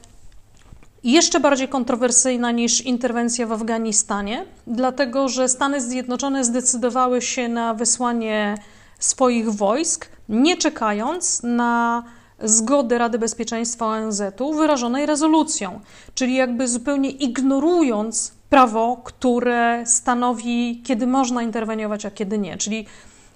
jeszcze 1.05 1.41
bardziej 1.41 1.69
kontrowersyjna 1.69 2.51
niż 2.51 2.81
interwencja 2.81 3.47
w 3.47 3.53
Afganistanie, 3.53 4.45
dlatego 4.67 5.29
że 5.29 5.49
Stany 5.49 5.81
Zjednoczone 5.81 6.45
zdecydowały 6.45 7.23
się 7.23 7.49
na 7.49 7.75
wysłanie 7.75 8.55
swoich 8.99 9.51
wojsk, 9.51 10.09
nie 10.29 10.57
czekając 10.57 11.43
na 11.43 12.03
zgody 12.43 12.99
Rady 12.99 13.19
Bezpieczeństwa 13.19 13.87
ONZ-u 13.87 14.55
wyrażonej 14.55 15.07
rezolucją, 15.07 15.81
czyli 16.15 16.35
jakby 16.35 16.69
zupełnie 16.69 17.11
ignorując 17.11 18.33
prawo, 18.51 19.01
które 19.05 19.83
stanowi, 19.87 20.83
kiedy 20.85 21.07
można 21.07 21.43
interweniować, 21.43 22.07
a 22.07 22.11
kiedy 22.11 22.39
nie. 22.39 22.57
Czyli 22.57 22.87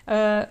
e, 0.09 0.47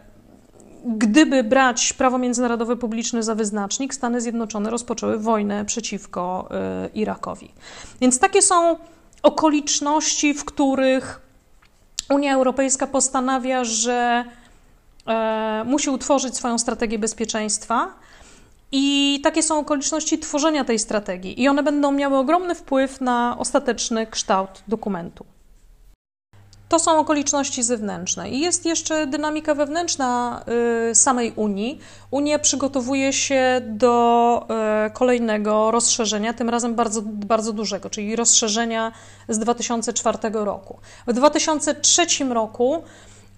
gdyby 0.84 1.44
brać 1.44 1.94
prawo 1.94 2.18
międzynarodowe 2.18 2.76
publiczne 2.76 3.24
za 3.24 3.36
wyznacznik, 3.36 3.94
Stany 3.94 4.22
Zjednoczone 4.22 4.70
rozpoczęły 4.70 5.18
wojnę 5.20 5.66
przeciwko 5.66 6.50
y, 6.86 6.90
Irakowi. 6.94 7.52
Więc 8.02 8.20
takie 8.20 8.42
są 8.42 8.78
okoliczności, 9.24 10.34
w 10.34 10.46
których 10.46 11.22
Unia 12.10 12.34
Europejska 12.34 12.88
postanawia, 12.88 13.64
że 13.64 14.26
e, 15.08 15.64
musi 15.66 15.90
utworzyć 15.90 16.36
swoją 16.36 16.58
strategię 16.58 17.00
bezpieczeństwa. 17.00 17.88
I 18.72 19.20
takie 19.24 19.44
są 19.44 19.60
okoliczności 19.60 20.20
tworzenia 20.20 20.64
tej 20.66 20.80
strategii, 20.80 21.42
i 21.42 21.48
one 21.48 21.64
będą 21.64 21.92
miały 21.92 22.18
ogromny 22.18 22.56
wpływ 22.56 23.02
na 23.02 23.36
ostateczny 23.40 24.08
kształt 24.08 24.64
dokumentu. 24.68 25.26
To 26.70 26.80
są 26.80 27.00
okoliczności 27.00 27.64
zewnętrzne. 27.64 28.30
I 28.30 28.40
jest 28.40 28.66
jeszcze 28.66 29.08
dynamika 29.08 29.56
wewnętrzna 29.56 30.42
y, 30.92 30.96
samej 30.96 31.34
Unii. 31.36 31.80
Unia 32.12 32.40
przygotowuje 32.40 33.14
się 33.14 33.62
do 33.66 34.48
y, 34.88 34.92
kolejnego 34.92 35.72
rozszerzenia, 35.72 36.34
tym 36.34 36.50
razem 36.50 36.76
bardzo, 36.76 37.02
bardzo 37.06 37.54
dużego, 37.54 37.90
czyli 37.90 38.16
rozszerzenia 38.16 38.92
z 39.30 39.40
2004 39.40 40.18
roku. 40.34 40.80
W 41.08 41.14
2003 41.14 42.06
roku 42.30 42.84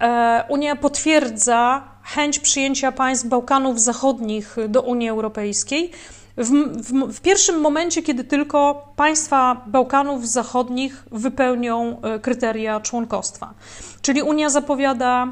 e, 0.01 0.43
Unia 0.49 0.75
potwierdza 0.75 1.83
chęć 2.03 2.39
przyjęcia 2.39 2.91
państw 2.91 3.27
Bałkanów 3.27 3.81
Zachodnich 3.81 4.55
do 4.69 4.81
Unii 4.81 5.09
Europejskiej 5.09 5.91
w, 6.37 6.49
w, 6.83 7.13
w, 7.13 7.21
pierwszym 7.21 7.61
momencie, 7.61 8.03
kiedy 8.03 8.23
tylko 8.23 8.87
państwa 8.95 9.61
Bałkanów 9.67 10.27
Zachodnich 10.27 11.03
wypełnią 11.11 12.01
e, 12.01 12.19
kryteria 12.19 12.79
członkostwa. 12.79 13.53
Czyli 14.01 14.21
Unia 14.21 14.49
zapowiada 14.49 15.27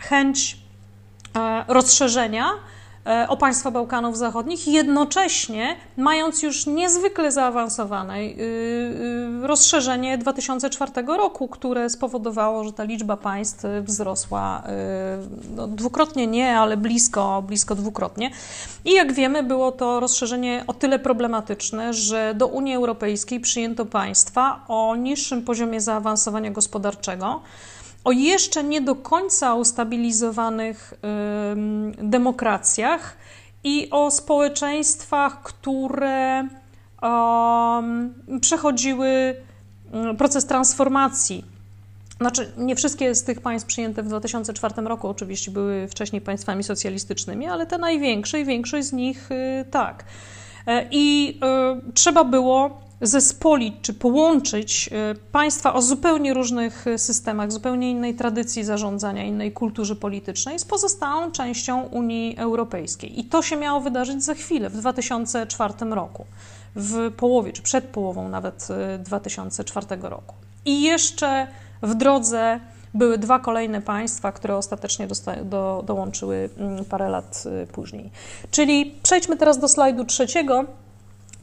chęć 0.00 0.58
e, 1.36 1.64
rozszerzenia 1.68 2.50
o 3.28 3.36
państwa 3.36 3.70
Bałkanów 3.70 4.18
Zachodnich, 4.18 4.68
jednocześnie 4.68 5.76
mając 5.96 6.42
już 6.42 6.66
niezwykle 6.66 7.32
zaawansowane 7.32 8.18
y, 8.18 8.24
y, 9.42 9.46
rozszerzenie 9.46 10.18
2004 10.18 10.92
roku, 11.06 11.48
które 11.48 11.90
spowodowało, 11.90 12.64
że 12.64 12.72
ta 12.72 12.84
liczba 12.84 13.16
państw 13.16 13.64
wzrosła 13.82 14.62
y, 14.62 15.56
no, 15.56 15.68
dwukrotnie 15.68 16.26
nie, 16.26 16.58
ale 16.58 16.76
blisko, 16.76 17.42
blisko 17.46 17.74
dwukrotnie. 17.74 18.30
I 18.84 18.92
jak 18.92 19.12
wiemy, 19.12 19.42
było 19.42 19.72
to 19.72 20.00
rozszerzenie 20.00 20.64
o 20.66 20.72
tyle 20.72 20.98
problematyczne, 20.98 21.94
że 21.94 22.34
do 22.34 22.46
Unii 22.46 22.74
Europejskiej 22.74 23.40
przyjęto 23.40 23.86
państwa 23.86 24.60
o 24.68 24.96
niższym 24.96 25.42
poziomie 25.42 25.80
zaawansowania 25.80 26.50
gospodarczego 26.50 27.40
o 28.04 28.12
jeszcze 28.12 28.64
nie 28.64 28.80
do 28.80 28.94
końca 28.94 29.54
ustabilizowanych 29.54 30.94
demokracjach 31.98 33.16
i 33.64 33.88
o 33.90 34.10
społeczeństwach, 34.10 35.42
które 35.42 36.48
przechodziły 38.40 39.36
proces 40.18 40.46
transformacji. 40.46 41.44
Znaczy, 42.20 42.52
nie 42.56 42.76
wszystkie 42.76 43.14
z 43.14 43.24
tych 43.24 43.40
państw 43.40 43.68
przyjęte 43.68 44.02
w 44.02 44.08
2004 44.08 44.82
roku 44.82 45.08
oczywiście 45.08 45.50
były 45.50 45.88
wcześniej 45.88 46.22
państwami 46.22 46.64
socjalistycznymi, 46.64 47.46
ale 47.46 47.66
te 47.66 47.78
największe 47.78 48.40
i 48.40 48.44
większość 48.44 48.86
z 48.86 48.92
nich 48.92 49.30
y, 49.30 49.64
tak. 49.70 50.04
E, 50.66 50.88
I 50.90 51.38
y, 51.88 51.92
trzeba 51.92 52.24
było 52.24 52.83
zespolić 53.00 53.74
czy 53.82 53.94
połączyć 53.94 54.90
e, 54.92 55.14
państwa 55.32 55.74
o 55.74 55.82
zupełnie 55.82 56.34
różnych 56.34 56.84
systemach, 56.96 57.52
zupełnie 57.52 57.90
innej 57.90 58.14
tradycji 58.14 58.64
zarządzania, 58.64 59.24
innej 59.24 59.52
kulturze 59.52 59.96
politycznej 59.96 60.58
z 60.58 60.64
pozostałą 60.64 61.32
częścią 61.32 61.82
Unii 61.82 62.36
Europejskiej. 62.38 63.20
I 63.20 63.24
to 63.24 63.42
się 63.42 63.56
miało 63.56 63.80
wydarzyć 63.80 64.24
za 64.24 64.34
chwilę, 64.34 64.70
w 64.70 64.76
2004 64.76 65.74
roku, 65.90 66.24
w 66.76 67.12
połowie 67.16 67.52
czy 67.52 67.62
przed 67.62 67.84
połową 67.84 68.28
nawet 68.28 68.68
2004 68.98 69.86
e, 69.90 70.08
roku. 70.08 70.34
I 70.64 70.82
jeszcze 70.82 71.46
w 71.82 71.94
drodze 71.94 72.60
były 72.94 73.18
dwa 73.18 73.38
kolejne 73.38 73.82
państwa, 73.82 74.32
które 74.32 74.56
ostatecznie 74.56 75.08
do, 75.44 75.82
dołączyły 75.86 76.50
mm, 76.58 76.84
parę 76.84 77.08
lat 77.08 77.44
później. 77.72 78.10
Czyli 78.50 78.94
przejdźmy 79.02 79.36
teraz 79.36 79.58
do 79.58 79.68
slajdu 79.68 80.04
trzeciego 80.04 80.64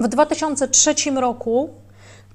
w 0.02 0.08
2003 0.08 0.96
roku, 1.16 1.70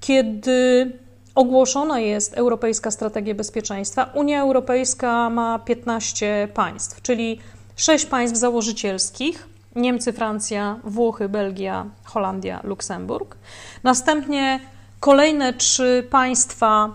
kiedy 0.00 0.92
ogłoszona 1.34 2.00
jest 2.00 2.34
Europejska 2.34 2.90
Strategia 2.90 3.34
Bezpieczeństwa, 3.34 4.10
Unia 4.14 4.42
Europejska 4.42 5.30
ma 5.30 5.58
15 5.58 6.48
państw, 6.54 7.02
czyli 7.02 7.40
6 7.76 8.06
państw 8.06 8.36
założycielskich. 8.36 9.48
Niemcy, 9.76 10.12
Francja, 10.12 10.80
Włochy, 10.84 11.28
Belgia, 11.28 11.86
Holandia, 12.04 12.60
Luksemburg. 12.64 13.36
Następnie 13.82 14.60
kolejne 15.00 15.52
trzy 15.52 16.06
państwa 16.10 16.90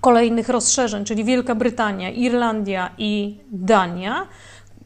kolejnych 0.00 0.48
rozszerzeń, 0.48 1.04
czyli 1.04 1.24
Wielka 1.24 1.54
Brytania, 1.54 2.10
Irlandia 2.10 2.90
i 2.98 3.38
Dania. 3.52 4.26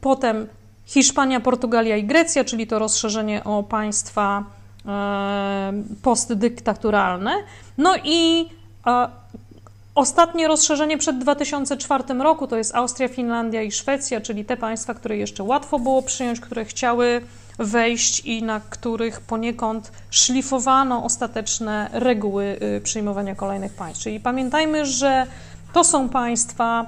Potem 0.01 0.47
Hiszpania, 0.85 1.39
Portugalia 1.39 1.97
i 1.97 2.03
Grecja, 2.03 2.43
czyli 2.43 2.67
to 2.67 2.79
rozszerzenie 2.79 3.43
o 3.43 3.63
państwa 3.63 4.43
postdyktaturalne. 6.01 7.33
No 7.77 7.95
i 8.03 8.49
e, 8.87 9.07
ostatnie 9.95 10.47
rozszerzenie 10.47 10.97
przed 10.97 11.17
2004 11.17 12.03
roku 12.13 12.47
to 12.47 12.57
jest 12.57 12.75
Austria, 12.75 13.07
Finlandia 13.07 13.61
i 13.61 13.71
Szwecja, 13.71 14.21
czyli 14.21 14.45
te 14.45 14.57
państwa, 14.57 14.93
które 14.93 15.17
jeszcze 15.17 15.43
łatwo 15.43 15.79
było 15.79 16.01
przyjąć, 16.01 16.39
które 16.39 16.65
chciały 16.65 17.21
wejść 17.59 18.19
i 18.19 18.43
na 18.43 18.61
których 18.69 19.21
poniekąd 19.21 19.91
szlifowano 20.09 21.03
ostateczne 21.03 21.89
reguły 21.93 22.57
y, 22.77 22.81
przyjmowania 22.81 23.35
kolejnych 23.35 23.73
państw. 23.73 24.03
Czyli 24.03 24.19
pamiętajmy, 24.19 24.85
że 24.85 25.27
to 25.73 25.83
są 25.83 26.09
państwa, 26.09 26.85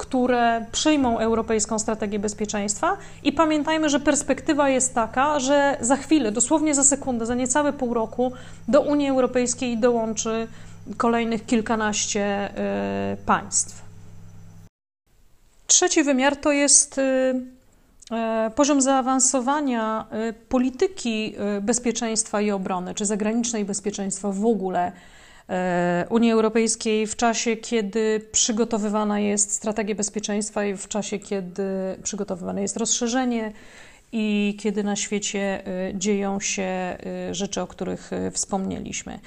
które 0.00 0.66
przyjmą 0.72 1.18
europejską 1.18 1.78
strategię 1.78 2.18
bezpieczeństwa. 2.18 2.96
I 3.24 3.32
pamiętajmy, 3.32 3.88
że 3.88 4.00
perspektywa 4.00 4.68
jest 4.68 4.94
taka, 4.94 5.40
że 5.40 5.76
za 5.80 5.96
chwilę, 5.96 6.32
dosłownie 6.32 6.74
za 6.74 6.84
sekundę, 6.84 7.26
za 7.26 7.34
niecałe 7.34 7.72
pół 7.72 7.94
roku 7.94 8.32
do 8.68 8.80
Unii 8.80 9.08
Europejskiej 9.08 9.78
dołączy 9.78 10.46
kolejnych 10.96 11.46
kilkanaście 11.46 12.50
y, 13.12 13.16
państw. 13.26 13.82
Trzeci 15.66 16.02
wymiar 16.02 16.36
to 16.36 16.52
jest 16.52 16.98
y, 16.98 17.02
y, 17.02 18.50
poziom 18.50 18.82
zaawansowania 18.82 20.06
polityki 20.48 21.34
bezpieczeństwa 21.62 22.40
i 22.40 22.50
obrony, 22.50 22.94
czy 22.94 23.06
zagranicznej 23.06 23.64
bezpieczeństwa 23.64 24.32
w 24.32 24.46
ogóle 24.46 24.92
Unii 26.08 26.32
Europejskiej 26.32 27.06
w 27.06 27.16
czasie, 27.16 27.56
kiedy 27.56 28.28
przygotowywana 28.32 29.20
jest 29.20 29.52
strategia 29.52 29.94
bezpieczeństwa 29.94 30.64
i 30.64 30.76
w 30.76 30.88
czasie, 30.88 31.18
kiedy 31.18 31.62
przygotowywane 32.02 32.62
jest 32.62 32.76
rozszerzenie 32.76 33.52
i 34.12 34.56
kiedy 34.60 34.84
na 34.84 34.96
świecie 34.96 35.62
dzieją 35.94 36.40
się 36.40 36.96
rzeczy, 37.32 37.60
o 37.60 37.66
których 37.66 38.10
wspomnieliśmy. 38.32 39.20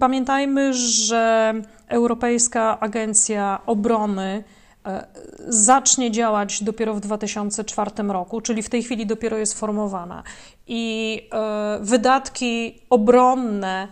Pamiętajmy, 0.00 0.74
że 0.74 1.54
Europejska 1.88 2.80
Agencja 2.80 3.60
Obrony 3.66 4.44
e, 4.86 5.06
zacznie 5.48 6.10
działać 6.10 6.62
dopiero 6.62 6.94
w 6.94 7.00
2004 7.00 7.90
roku, 8.08 8.40
czyli 8.40 8.62
w 8.62 8.68
tej 8.68 8.82
chwili 8.82 9.06
dopiero 9.06 9.36
jest 9.36 9.58
formowana. 9.58 10.22
I 10.66 11.20
e, 11.32 11.78
wydatki 11.80 12.82
obronne 12.90 13.88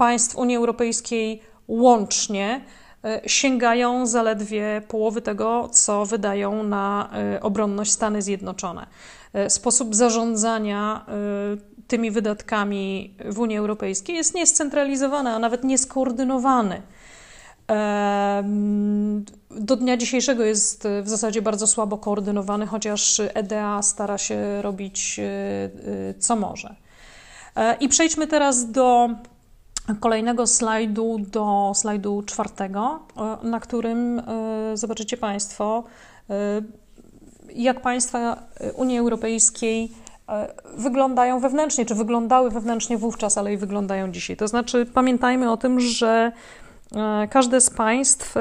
państw 0.00 0.36
Unii 0.36 0.56
Europejskiej 0.56 1.42
łącznie 1.68 2.60
e, 3.04 3.20
sięgają 3.26 4.06
zaledwie 4.06 4.82
połowy 4.88 5.22
tego, 5.22 5.68
co 5.72 6.06
wydają 6.06 6.62
na 6.62 7.10
obronność 7.40 7.92
Stany 7.92 8.22
Zjednoczone. 8.22 8.86
Sposób 9.48 9.94
zarządzania 9.94 11.06
tymi 11.88 12.10
wydatkami 12.10 13.14
w 13.24 13.38
Unii 13.38 13.56
Europejskiej 13.56 14.16
jest 14.16 14.34
niescentralizowany, 14.34 15.30
a 15.30 15.38
nawet 15.38 15.64
nieskoordynowany. 15.64 16.82
Do 19.50 19.76
dnia 19.76 19.96
dzisiejszego 19.96 20.44
jest 20.44 20.88
w 21.02 21.08
zasadzie 21.08 21.42
bardzo 21.42 21.66
słabo 21.66 21.98
koordynowany, 21.98 22.66
chociaż 22.66 23.20
EDA 23.34 23.82
stara 23.82 24.18
się 24.18 24.62
robić 24.62 25.18
e, 25.18 25.24
e, 25.24 26.14
co 26.18 26.36
może. 26.36 26.74
E, 27.56 27.76
I 27.80 27.88
przejdźmy 27.88 28.26
teraz 28.26 28.70
do 28.70 29.10
kolejnego 30.00 30.46
slajdu, 30.46 31.16
do 31.18 31.72
slajdu 31.74 32.22
czwartego, 32.22 33.00
na 33.42 33.60
którym 33.60 34.22
zobaczycie 34.74 35.16
Państwo, 35.16 35.84
jak 37.54 37.80
państwa 37.80 38.42
Unii 38.76 38.98
Europejskiej 38.98 39.90
E, 40.30 40.54
wyglądają 40.76 41.40
wewnętrznie, 41.40 41.86
czy 41.86 41.94
wyglądały 41.94 42.50
wewnętrznie 42.50 42.98
wówczas, 42.98 43.38
ale 43.38 43.52
i 43.52 43.56
wyglądają 43.56 44.12
dzisiaj. 44.12 44.36
To 44.36 44.48
znaczy, 44.48 44.86
pamiętajmy 44.94 45.50
o 45.50 45.56
tym, 45.56 45.80
że 45.80 46.32
e, 46.96 47.28
każde 47.28 47.60
z 47.60 47.70
państw 47.70 48.36
e, 48.36 48.40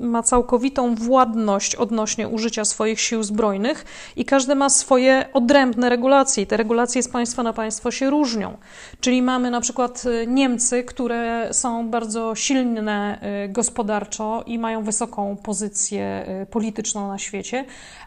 ma 0.00 0.22
całkowitą 0.22 0.94
władność 0.94 1.74
odnośnie 1.74 2.28
użycia 2.28 2.64
swoich 2.64 3.00
sił 3.00 3.22
zbrojnych 3.22 3.84
i 4.16 4.24
każde 4.24 4.54
ma 4.54 4.70
swoje 4.70 5.24
odrębne 5.32 5.88
regulacje. 5.88 6.46
Te 6.46 6.56
regulacje 6.56 7.02
z 7.02 7.08
państwa 7.08 7.42
na 7.42 7.52
państwo 7.52 7.90
się 7.90 8.10
różnią. 8.10 8.56
Czyli 9.00 9.22
mamy 9.22 9.50
na 9.50 9.60
przykład 9.60 10.04
Niemcy, 10.26 10.84
które 10.84 11.48
są 11.52 11.88
bardzo 11.90 12.34
silne 12.34 13.18
gospodarczo 13.48 14.44
i 14.46 14.58
mają 14.58 14.84
wysoką 14.84 15.36
pozycję 15.36 16.26
polityczną 16.50 17.08
na 17.08 17.18
świecie, 17.18 17.64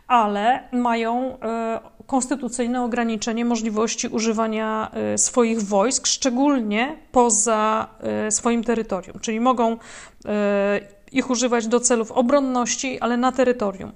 ale 0.08 0.64
mają 0.72 1.38
konstytucyjne 2.12 2.84
ograniczenie 2.84 3.46
możliwości 3.46 4.08
używania 4.08 4.92
y, 5.14 5.18
swoich 5.18 5.62
wojsk, 5.62 6.08
szczególnie 6.08 6.96
poza 7.12 7.88
y, 8.28 8.32
swoim 8.32 8.64
terytorium, 8.64 9.20
czyli 9.20 9.40
mogą 9.40 9.74
y, 9.74 9.78
ich 11.12 11.30
używać 11.30 11.68
do 11.68 11.80
celów 11.80 12.12
obronności, 12.12 13.00
ale 13.00 13.18
na 13.18 13.32
terytorium. 13.32 13.92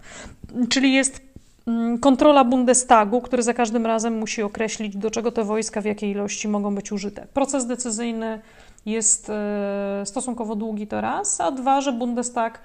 Czyli 0.69 0.93
jest 0.93 1.21
mm, 1.67 1.99
kontrola 1.99 2.43
Bundestagu, 2.43 3.21
który 3.21 3.43
za 3.43 3.53
każdym 3.53 3.85
razem 3.85 4.17
musi 4.17 4.41
określić, 4.43 4.97
do 4.97 5.11
czego 5.11 5.31
te 5.31 5.43
wojska, 5.43 5.81
w 5.81 5.85
jakiej 5.85 6.11
ilości 6.11 6.47
mogą 6.47 6.75
być 6.75 6.91
użyte. 6.91 7.27
Proces 7.33 7.65
decyzyjny 7.65 8.41
jest 8.85 9.31
stosunkowo 10.05 10.55
długi 10.55 10.87
to 10.87 11.01
raz, 11.01 11.41
a 11.41 11.51
dwa, 11.51 11.81
że 11.81 11.93
Bundestag 11.93 12.61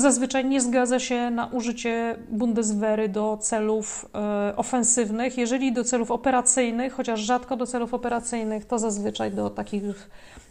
zazwyczaj 0.00 0.44
nie 0.44 0.60
zgadza 0.60 0.98
się 0.98 1.30
na 1.30 1.46
użycie 1.46 2.16
Bundeswehry 2.30 3.08
do 3.08 3.38
celów 3.40 4.08
e, 4.14 4.56
ofensywnych. 4.56 5.38
Jeżeli 5.38 5.72
do 5.72 5.84
celów 5.84 6.10
operacyjnych, 6.10 6.92
chociaż 6.92 7.20
rzadko 7.20 7.56
do 7.56 7.66
celów 7.66 7.94
operacyjnych, 7.94 8.64
to 8.64 8.78
zazwyczaj 8.78 9.30
do 9.30 9.50
takich 9.50 9.82
e, 9.84 10.41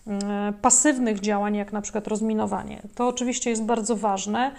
pasywnych 0.61 1.19
działań, 1.19 1.55
jak 1.55 1.73
na 1.73 1.81
przykład 1.81 2.07
rozminowanie. 2.07 2.81
To 2.95 3.07
oczywiście 3.07 3.49
jest 3.49 3.63
bardzo 3.63 3.95
ważne, 3.95 4.51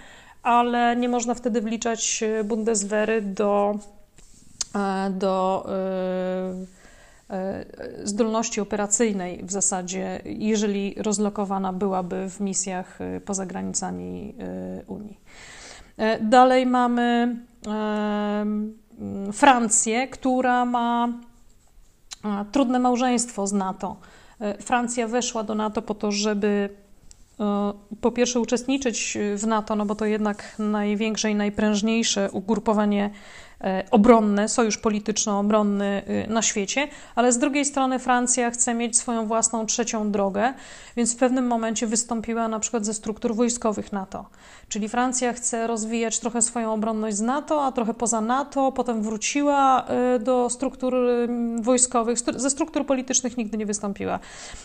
ale 0.43 0.97
nie 0.97 1.09
można 1.09 1.35
wtedy 1.35 1.61
wliczać 1.61 2.25
Bundeswehry 2.45 3.23
do, 3.23 3.79
e, 4.75 5.11
do 5.11 5.67
E, 7.33 7.65
zdolności 8.05 8.61
operacyjnej 8.61 9.45
w 9.45 9.53
zasadzie, 9.53 10.21
jeżeli 10.25 10.95
rozlokowana 10.99 11.73
byłaby 11.73 12.31
w 12.31 12.41
misjach 12.41 13.01
e, 13.01 13.21
poza 13.21 13.47
granicami 13.47 14.35
e, 14.39 14.83
Unii. 14.87 15.21
Dalej 16.21 16.67
mamy 16.67 17.37
Francję, 19.33 20.09
która 20.09 20.65
ma 20.65 21.09
trudne 22.53 22.79
małżeństwo 22.79 23.47
z 23.47 23.53
NATO. 23.53 23.97
Francja 24.61 25.09
weszła 25.09 25.43
do 25.43 25.55
NATO 25.55 25.83
po 25.83 25.95
to, 25.95 26.13
żeby 26.13 26.69
po 28.01 28.11
pierwsze 28.11 28.41
uczestniczyć 28.41 29.19
w 29.37 29.47
NATO, 29.47 29.77
no 29.77 29.87
bo 29.87 29.95
to 29.95 30.05
jednak 30.05 30.55
największe 30.59 31.31
i 31.31 31.35
najprężniejsze 31.35 32.31
ugrupowanie 32.33 33.11
E, 33.63 33.85
obronne, 33.91 34.49
sojusz 34.49 34.79
polityczno-obronny 34.79 36.03
y, 36.29 36.33
na 36.33 36.43
świecie, 36.43 36.89
ale 37.15 37.33
z 37.33 37.39
drugiej 37.39 37.65
strony 37.65 37.99
Francja 37.99 38.51
chce 38.51 38.75
mieć 38.75 38.99
swoją 38.99 39.27
własną 39.27 39.67
trzecią 39.67 40.11
drogę, 40.11 40.55
więc 40.97 41.15
w 41.15 41.17
pewnym 41.17 41.47
momencie 41.47 41.87
wystąpiła 41.87 42.49
na 42.49 42.61
przykład 42.61 42.87
ze 42.87 42.95
struktur 42.95 43.35
wojskowych 43.35 43.93
NATO. 43.93 44.25
Czyli 44.69 44.89
Francja 44.89 45.33
chce 45.33 45.67
rozwijać 45.67 46.21
trochę 46.21 46.43
swoją 46.43 46.73
obronność 46.73 47.17
z 47.17 47.21
NATO, 47.21 47.65
a 47.65 47.73
trochę 47.73 47.95
poza 47.95 48.21
NATO, 48.21 48.73
potem 48.73 49.03
wróciła 49.03 49.87
y, 50.17 50.19
do 50.19 50.51
struktur 50.51 50.95
y, 50.95 51.29
wojskowych, 51.61 52.19
ze 52.19 52.51
struktur 52.51 52.87
politycznych 52.87 53.37
nigdy 53.37 53.59
nie 53.59 53.67
wystąpiła, 53.67 54.19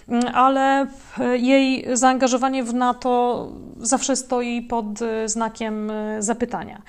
mm, 0.07 0.35
ale 0.35 0.87
jej 1.33 1.87
zaangażowanie 1.93 2.63
w 2.63 2.73
NATO 2.73 3.47
zawsze 3.79 4.15
stoi 4.15 4.61
pod 4.61 4.85
znakiem 5.25 5.91
zapytania. 6.19 6.81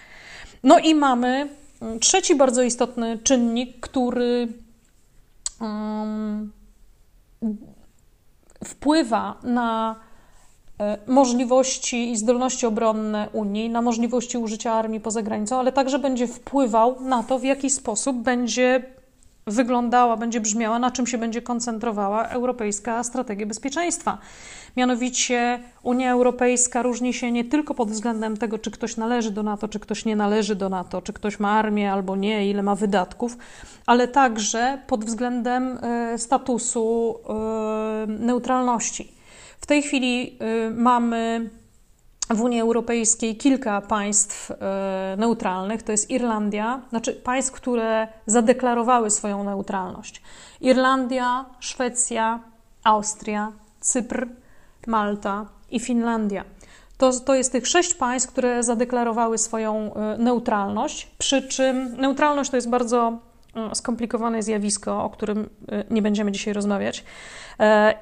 No 0.62 0.78
i 0.78 0.94
mamy 0.94 1.48
Trzeci 2.00 2.34
bardzo 2.34 2.62
istotny 2.62 3.18
czynnik, 3.18 3.80
który 3.80 4.48
um, 5.60 6.52
wpływa 8.64 9.38
na 9.42 9.96
e, 10.80 10.98
możliwości 11.06 12.10
i 12.12 12.16
zdolności 12.16 12.66
obronne 12.66 13.28
Unii, 13.32 13.70
na 13.70 13.82
możliwości 13.82 14.38
użycia 14.38 14.72
armii 14.72 15.00
poza 15.00 15.22
granicą, 15.22 15.58
ale 15.58 15.72
także 15.72 15.98
będzie 15.98 16.26
wpływał 16.26 17.00
na 17.00 17.22
to, 17.22 17.38
w 17.38 17.44
jaki 17.44 17.70
sposób 17.70 18.16
będzie 18.16 18.97
wyglądała, 19.48 20.16
będzie 20.16 20.40
brzmiała, 20.40 20.78
na 20.78 20.90
czym 20.90 21.06
się 21.06 21.18
będzie 21.18 21.42
koncentrowała 21.42 22.28
europejska 22.28 23.04
strategia 23.04 23.46
bezpieczeństwa. 23.46 24.18
Mianowicie 24.76 25.58
Unia 25.82 26.12
Europejska 26.12 26.82
różni 26.82 27.14
się 27.14 27.32
nie 27.32 27.44
tylko 27.44 27.74
pod 27.74 27.90
względem 27.90 28.36
tego, 28.36 28.58
czy 28.58 28.70
ktoś 28.70 28.96
należy 28.96 29.30
do 29.30 29.42
NATO, 29.42 29.68
czy 29.68 29.80
ktoś 29.80 30.04
nie 30.04 30.16
należy 30.16 30.54
do 30.54 30.68
NATO, 30.68 31.02
czy 31.02 31.12
ktoś 31.12 31.40
ma 31.40 31.50
armię 31.50 31.92
albo 31.92 32.16
nie, 32.16 32.50
ile 32.50 32.62
ma 32.62 32.74
wydatków, 32.74 33.38
ale 33.86 34.08
także 34.08 34.78
pod 34.86 35.04
względem 35.04 35.78
e, 35.82 36.18
statusu 36.18 37.14
e, 37.28 38.06
neutralności. 38.06 39.12
W 39.60 39.66
tej 39.66 39.82
chwili 39.82 40.38
e, 40.40 40.70
mamy 40.70 41.50
w 42.30 42.40
Unii 42.40 42.60
Europejskiej 42.60 43.36
kilka 43.36 43.80
państw 43.80 44.52
neutralnych, 45.16 45.82
to 45.82 45.92
jest 45.92 46.10
Irlandia, 46.10 46.80
znaczy 46.90 47.12
państw, 47.12 47.52
które 47.52 48.08
zadeklarowały 48.26 49.10
swoją 49.10 49.44
neutralność. 49.44 50.22
Irlandia, 50.60 51.44
Szwecja, 51.60 52.40
Austria, 52.84 53.52
Cypr, 53.80 54.26
Malta 54.86 55.46
i 55.70 55.80
Finlandia. 55.80 56.44
To, 56.98 57.20
to 57.20 57.34
jest 57.34 57.52
tych 57.52 57.66
sześć 57.66 57.94
państw, 57.94 58.32
które 58.32 58.62
zadeklarowały 58.62 59.38
swoją 59.38 59.94
e, 59.94 60.18
neutralność, 60.18 61.10
przy 61.18 61.48
czym 61.48 61.96
neutralność 61.96 62.50
to 62.50 62.56
jest 62.56 62.70
bardzo 62.70 63.18
e, 63.54 63.74
skomplikowane 63.74 64.42
zjawisko, 64.42 65.04
o 65.04 65.10
którym 65.10 65.48
e, 65.68 65.84
nie 65.90 66.02
będziemy 66.02 66.32
dzisiaj 66.32 66.54
rozmawiać. 66.54 67.04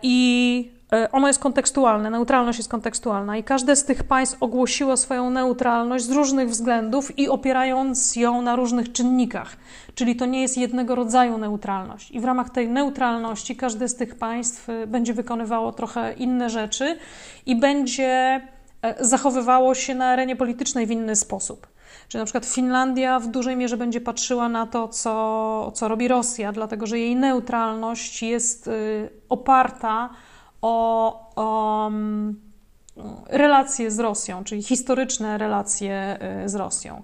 I 0.02 0.75
E, 0.75 0.75
ono 1.12 1.26
jest 1.26 1.38
kontekstualne, 1.38 2.10
neutralność 2.10 2.58
jest 2.58 2.70
kontekstualna 2.70 3.36
i 3.36 3.44
każde 3.44 3.76
z 3.76 3.84
tych 3.84 4.04
państw 4.04 4.42
ogłosiło 4.42 4.96
swoją 4.96 5.30
neutralność 5.30 6.04
z 6.04 6.10
różnych 6.10 6.48
względów 6.48 7.18
i 7.18 7.28
opierając 7.28 8.16
ją 8.16 8.42
na 8.42 8.56
różnych 8.56 8.92
czynnikach. 8.92 9.56
Czyli 9.94 10.16
to 10.16 10.26
nie 10.26 10.42
jest 10.42 10.58
jednego 10.58 10.94
rodzaju 10.94 11.38
neutralność. 11.38 12.10
I 12.10 12.20
w 12.20 12.24
ramach 12.24 12.50
tej 12.50 12.68
neutralności 12.68 13.56
każde 13.56 13.88
z 13.88 13.96
tych 13.96 14.14
państw 14.14 14.68
e, 14.68 14.86
będzie 14.86 15.14
wykonywało 15.14 15.72
trochę 15.72 16.12
inne 16.12 16.50
rzeczy 16.50 16.98
i 17.46 17.56
będzie 17.56 18.40
e, 18.82 19.04
zachowywało 19.04 19.74
się 19.74 19.94
na 19.94 20.06
arenie 20.06 20.36
politycznej 20.36 20.86
w 20.86 20.90
inny 20.90 21.16
sposób. 21.16 21.66
Czyli 22.08 22.22
na 22.22 22.24
przykład 22.24 22.46
Finlandia 22.46 23.20
w 23.20 23.26
dużej 23.26 23.56
mierze 23.56 23.76
będzie 23.76 24.00
patrzyła 24.00 24.48
na 24.48 24.66
to, 24.66 24.88
co, 24.88 25.72
co 25.74 25.88
robi 25.88 26.08
Rosja, 26.08 26.52
dlatego 26.52 26.86
że 26.86 26.98
jej 26.98 27.16
neutralność 27.16 28.22
jest 28.22 28.70
oparta 29.28 30.10
o, 30.62 31.30
o 31.36 31.90
relacje 33.26 33.90
z 33.90 33.98
Rosją, 33.98 34.44
czyli 34.44 34.62
historyczne 34.62 35.38
relacje 35.38 36.18
z 36.46 36.54
Rosją. 36.54 37.02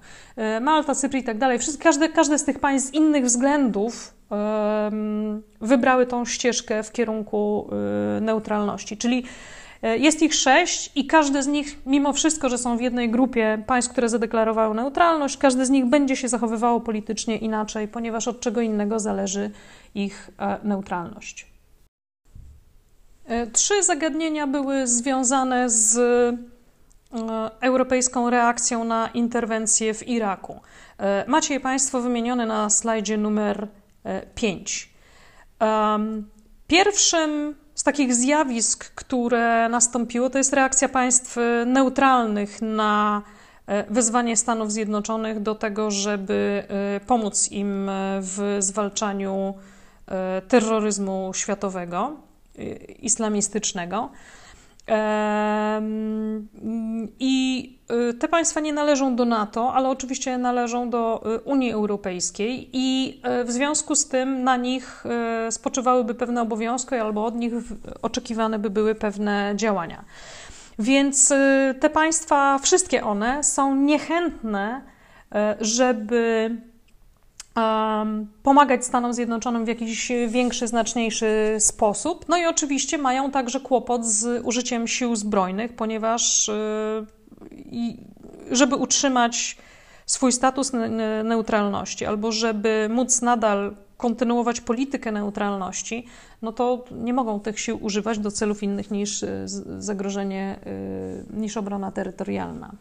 Malta, 0.61 0.95
Cypr 0.95 1.17
i 1.17 1.25
tak 1.25 1.38
dalej. 1.38 1.59
Każde, 1.81 2.09
każde 2.09 2.38
z 2.38 2.45
tych 2.45 2.59
państw 2.59 2.91
z 2.91 2.95
innych 2.95 3.25
względów 3.25 4.15
wybrały 5.61 6.07
tą 6.07 6.25
ścieżkę 6.25 6.83
w 6.83 6.93
kierunku 6.93 7.71
neutralności. 8.21 8.97
Czyli 8.97 9.25
jest 9.83 10.23
ich 10.23 10.35
sześć 10.35 10.93
i 10.95 11.07
każdy 11.07 11.43
z 11.43 11.47
nich, 11.47 11.79
mimo 11.87 12.12
wszystko, 12.12 12.49
że 12.49 12.59
są 12.59 12.77
w 12.77 12.81
jednej 12.81 13.11
grupie 13.11 13.62
państw, 13.67 13.91
które 13.91 14.09
zadeklarowały 14.09 14.75
neutralność, 14.75 15.37
każdy 15.37 15.67
z 15.67 15.71
nich 15.71 15.87
będzie 15.87 16.17
się 16.17 16.29
zachowywało 16.29 16.81
politycznie 16.81 17.37
inaczej, 17.37 17.88
ponieważ 17.88 18.29
od 18.29 18.41
czego 18.41 18.61
innego 18.61 19.01
zależy 19.01 19.51
ich 19.95 20.31
e, 20.38 20.59
neutralność. 20.65 21.52
E, 23.27 23.47
trzy 23.47 23.83
zagadnienia 23.83 24.47
były 24.47 24.87
związane 24.87 25.71
z 25.71 25.99
europejską 27.61 28.31
reakcją 28.31 28.85
na 28.85 29.09
interwencję 29.09 29.95
w 29.95 30.09
Iraku. 30.09 30.61
Macie 31.27 31.55
je 31.55 31.61
Państwo 31.61 32.01
wymienione 32.01 32.47
na 32.47 32.71
slajdzie 32.71 33.19
numer 33.19 33.69
5. 34.35 34.91
Pierwszym 36.67 37.55
z 37.75 37.83
takich 37.83 38.15
zjawisk, 38.15 38.95
które 38.95 39.69
nastąpiło, 39.69 40.31
to 40.31 40.39
jest 40.39 40.53
reakcja 40.53 40.89
państw 40.89 41.37
neutralnych 41.67 42.63
na 42.63 43.23
e, 43.67 43.85
wezwanie 43.93 44.37
Stanów 44.37 44.73
Zjednoczonych 44.73 45.41
do 45.41 45.55
tego, 45.55 45.91
żeby 45.91 46.65
e, 46.69 47.01
pomóc 47.01 47.53
im 47.53 47.91
w 48.21 48.57
zwalczaniu 48.59 49.55
e, 50.07 50.43
terroryzmu 50.43 51.31
światowego, 51.35 52.17
islamistycznego. 52.99 54.11
I 57.21 57.79
y, 58.11 58.15
te 58.15 58.29
państwa 58.29 58.61
nie 58.61 58.73
należą 58.73 59.17
do 59.17 59.25
NATO, 59.25 59.75
ale 59.75 59.88
oczywiście 59.88 60.38
należą 60.38 60.91
do 60.91 61.23
y, 61.37 61.41
Unii 61.41 61.73
Europejskiej, 61.73 62.69
i 62.73 63.21
y, 63.41 63.45
w 63.45 63.51
związku 63.51 63.95
z 63.95 64.09
tym 64.09 64.45
na 64.45 64.57
nich 64.57 65.05
spoczywałyby 65.51 66.15
pewne 66.15 66.43
obowiązki, 66.43 66.95
albo 66.95 67.25
od 67.25 67.35
nich 67.35 67.53
oczekiwane 68.03 68.59
by 68.59 68.71
były 68.71 68.95
pewne 68.95 69.53
działania. 69.57 70.05
Więc 70.79 71.29
te 71.81 71.91
państwa, 71.91 72.59
wszystkie 72.59 73.05
one 73.05 73.45
są 73.45 73.77
niechętne, 73.77 74.83
żeby 75.61 76.51
pomagać 78.43 78.85
Stanom 78.85 79.15
Zjednoczonym 79.15 79.65
w 79.65 79.69
jakiś 79.69 80.12
większy, 80.29 80.69
znaczniejszy 80.69 81.57
sposób. 81.59 82.25
No 82.29 82.37
i 82.37 82.47
oczywiście 82.47 82.99
mają 82.99 83.31
także 83.31 83.61
kłopot 83.61 84.07
z 84.07 84.47
użyciem 84.47 84.88
sił 84.88 85.17
zbrojnych, 85.17 85.77
ponieważ 85.77 86.49
y, 86.49 86.53
żeby 88.51 88.77
utrzymać 88.77 89.57
swój 90.07 90.33
status 90.33 90.73
neutralności 91.25 92.07
albo 92.07 92.33
żeby 92.33 92.88
móc 92.91 93.23
nadal 93.23 93.77
kontynuować 93.97 94.61
politykę 94.61 95.12
neutralności, 95.12 96.07
no 96.43 96.53
to 96.53 96.85
nie 96.91 97.15
mogą 97.15 97.41
tych 97.41 97.61
sił 97.61 97.79
używać 97.85 98.19
do 98.19 98.31
celów 98.31 98.62
innych 98.62 98.91
niż 98.91 99.23
y, 99.23 99.45
zagrożenie, 99.79 100.59
y, 101.33 101.37
niż 101.37 101.57
obrona 101.57 101.93
terytorialna. 101.93 102.73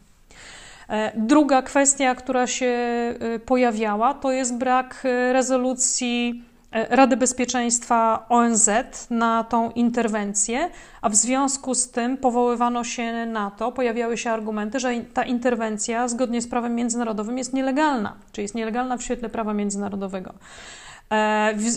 E, 0.92 1.12
druga 1.16 1.62
kwestia, 1.62 2.16
która 2.16 2.48
się 2.48 2.66
e, 2.66 3.40
pojawiała, 3.40 4.14
to 4.14 4.32
jest 4.32 4.58
brak 4.58 5.04
e, 5.06 5.34
rezolucji 5.34 6.44
Rady 6.90 7.18
Bezpieczeństwa 7.18 8.26
ONZ 8.30 8.70
na 9.10 9.44
tą 9.44 9.72
interwencję, 9.72 10.70
a 11.02 11.10
w 11.10 11.16
związku 11.16 11.76
z 11.76 11.92
tym 11.92 12.18
powoływano 12.18 12.84
się 12.84 13.26
na 13.26 13.52
to, 13.52 13.72
pojawiały 13.72 14.18
się 14.18 14.32
argumenty, 14.32 14.80
że 14.80 14.94
ta 15.14 15.24
interwencja 15.24 16.08
zgodnie 16.08 16.42
z 16.42 16.48
prawem 16.48 16.76
międzynarodowym 16.76 17.38
jest 17.38 17.54
nielegalna, 17.54 18.16
czyli 18.32 18.44
jest 18.44 18.56
nielegalna 18.56 18.98
w 18.98 19.04
świetle 19.04 19.30
prawa 19.30 19.54
międzynarodowego. 19.54 20.34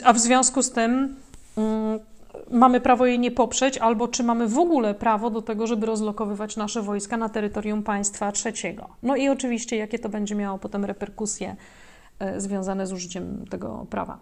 A 0.05 0.13
w 0.13 0.19
związku 0.19 0.63
z 0.63 0.71
tym 0.71 1.17
mm, 1.57 1.99
mamy 2.51 2.81
prawo 2.81 3.07
jej 3.07 3.19
nie 3.19 3.31
poprzeć, 3.31 3.79
albo 3.79 4.09
czy 4.09 4.23
mamy 4.23 4.49
w 4.49 4.59
ogóle 4.59 4.95
prawo 4.95 5.31
do 5.31 5.43
tego, 5.43 5.67
żeby 5.67 5.87
rozlokowywać 5.87 6.57
nasze 6.57 6.83
wojska 6.83 7.17
na 7.17 7.29
terytorium 7.29 7.83
państwa 7.83 8.33
trzeciego. 8.33 8.89
No 9.03 9.17
i 9.17 9.29
oczywiście, 9.29 9.77
jakie 9.77 9.99
to 9.99 10.09
będzie 10.09 10.35
miało 10.35 10.59
potem 10.59 10.85
reperkusje 10.85 11.57
e, 12.19 12.41
związane 12.41 12.87
z 12.87 12.93
użyciem 12.93 13.45
tego 13.51 13.87
prawa. 13.91 14.19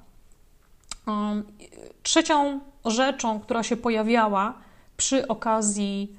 Um, 1.06 1.44
trzecią 2.02 2.60
rzeczą, 2.84 3.40
która 3.40 3.62
się 3.62 3.76
pojawiała 3.76 4.54
przy 4.96 5.28
okazji 5.28 6.16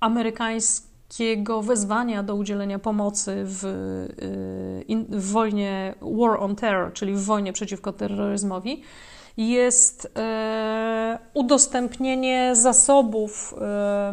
amerykańskiego 0.00 1.62
wezwania 1.62 2.22
do 2.22 2.34
udzielenia 2.34 2.78
pomocy 2.78 3.44
w, 3.44 3.64
e, 3.64 5.18
w 5.18 5.32
wojnie 5.32 5.94
War 6.00 6.40
on 6.40 6.56
Terror, 6.56 6.92
czyli 6.92 7.14
w 7.14 7.24
wojnie 7.24 7.52
przeciwko 7.52 7.92
terroryzmowi, 7.92 8.82
jest 9.38 10.12
e, 10.16 11.18
udostępnienie 11.34 12.50
zasobów 12.56 13.54
e, 13.60 14.12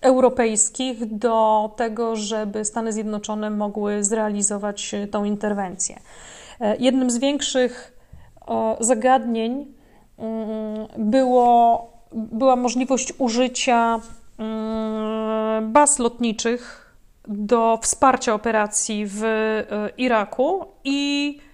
europejskich 0.00 1.16
do 1.16 1.70
tego, 1.76 2.16
żeby 2.16 2.64
Stany 2.64 2.92
Zjednoczone 2.92 3.50
mogły 3.50 4.04
zrealizować 4.04 4.94
tą 5.10 5.24
interwencję. 5.24 5.98
E, 6.60 6.76
jednym 6.76 7.10
z 7.10 7.18
większych 7.18 7.98
zagadnień 8.80 9.74
mm, 10.18 10.86
było, 10.98 11.86
była 12.12 12.56
możliwość 12.56 13.12
użycia 13.18 14.00
mm, 14.38 15.72
baz 15.72 15.98
lotniczych 15.98 16.94
do 17.28 17.78
wsparcia 17.82 18.34
operacji 18.34 19.04
w 19.06 19.22
Iraku 19.96 20.64
i 20.84 21.38
E, 21.38 21.51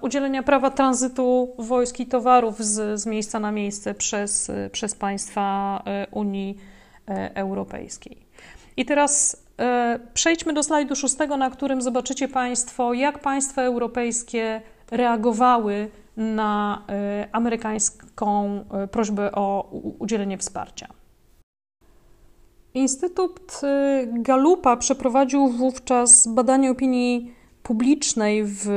udzielenia 0.00 0.42
prawa 0.42 0.70
tranzytu 0.70 1.54
wojsk 1.58 2.00
i 2.00 2.06
towarów 2.06 2.64
z, 2.64 3.00
z 3.00 3.06
miejsca 3.06 3.40
na 3.40 3.52
miejsce 3.52 3.94
przez, 3.94 4.50
przez 4.72 4.94
państwa 4.94 5.82
e, 5.86 6.06
Unii 6.10 6.58
e, 7.08 7.30
Europejskiej. 7.34 8.26
I 8.76 8.84
teraz 8.84 9.46
przejdźmy 10.14 10.52
do 10.52 10.62
slajdu 10.62 10.96
szóstego, 10.96 11.36
na 11.36 11.50
którym 11.50 11.82
zobaczycie 11.82 12.28
Państwo, 12.28 12.94
jak 12.94 13.18
państwa 13.18 13.62
europejskie 13.62 14.60
reagowały 14.90 15.90
na 16.16 16.82
amerykańską 17.32 18.64
prośbę 18.90 19.32
o 19.32 19.70
udzielenie 19.98 20.38
wsparcia. 20.38 20.88
Instytut 22.74 23.60
Galupa 24.12 24.76
przeprowadził 24.76 25.48
wówczas 25.48 26.28
badanie 26.28 26.70
opinii 26.70 27.35
publicznej 27.66 28.44
w 28.44 28.68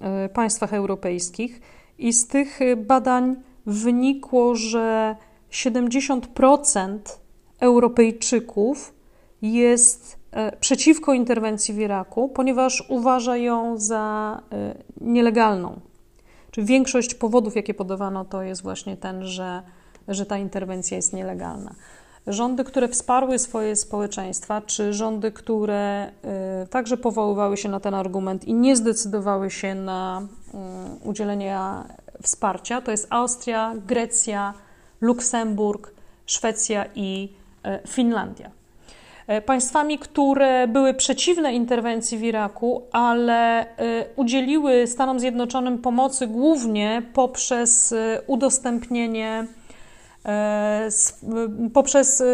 e, 0.00 0.28
państwach 0.28 0.74
europejskich 0.74 1.60
i 1.98 2.12
z 2.12 2.26
tych 2.26 2.58
badań 2.76 3.36
wynikło, 3.66 4.54
że 4.54 5.16
70% 5.50 6.98
Europejczyków 7.60 8.94
jest 9.42 10.18
e, 10.32 10.56
przeciwko 10.56 11.14
interwencji 11.14 11.74
w 11.74 11.78
Iraku, 11.78 12.28
ponieważ 12.28 12.84
uważa 12.88 13.36
ją 13.36 13.78
za 13.78 14.42
e, 14.52 14.74
nielegalną. 15.00 15.80
Czy 16.50 16.62
większość 16.62 17.14
powodów, 17.14 17.56
jakie 17.56 17.74
podawano, 17.74 18.24
to 18.24 18.42
jest 18.42 18.62
właśnie 18.62 18.96
ten, 18.96 19.24
że, 19.24 19.62
że 20.08 20.26
ta 20.26 20.38
interwencja 20.38 20.96
jest 20.96 21.12
nielegalna 21.12 21.74
rządy, 22.26 22.64
które 22.64 22.88
wsparły 22.88 23.38
swoje 23.38 23.76
społeczeństwa, 23.76 24.62
czy 24.66 24.92
rządy, 24.92 25.32
które 25.32 26.10
y, 26.64 26.66
także 26.66 26.96
powoływały 26.96 27.56
się 27.56 27.68
na 27.68 27.80
ten 27.80 27.94
argument 27.94 28.44
i 28.44 28.54
nie 28.54 28.76
zdecydowały 28.76 29.50
się 29.50 29.74
na 29.74 30.22
y, 31.02 31.08
udzielenie 31.08 31.58
wsparcia, 32.22 32.80
to 32.80 32.90
jest 32.90 33.06
Austria, 33.10 33.74
Grecja, 33.86 34.54
Luksemburg, 35.00 35.92
Szwecja 36.26 36.84
i 36.94 37.28
y, 37.66 37.88
Finlandia. 37.88 38.50
Państwami, 39.46 39.98
które 39.98 40.68
były 40.68 40.94
przeciwne 40.94 41.54
interwencji 41.54 42.18
w 42.18 42.22
Iraku, 42.22 42.82
ale 42.92 43.66
udzieliły 44.16 44.86
Stanom 44.86 45.20
Zjednoczonym 45.20 45.78
pomocy 45.78 46.26
głównie 46.26 47.02
poprzez 47.14 47.94
udostępnienie 48.26 49.46
poprzez 51.72 52.20
e, 52.20 52.24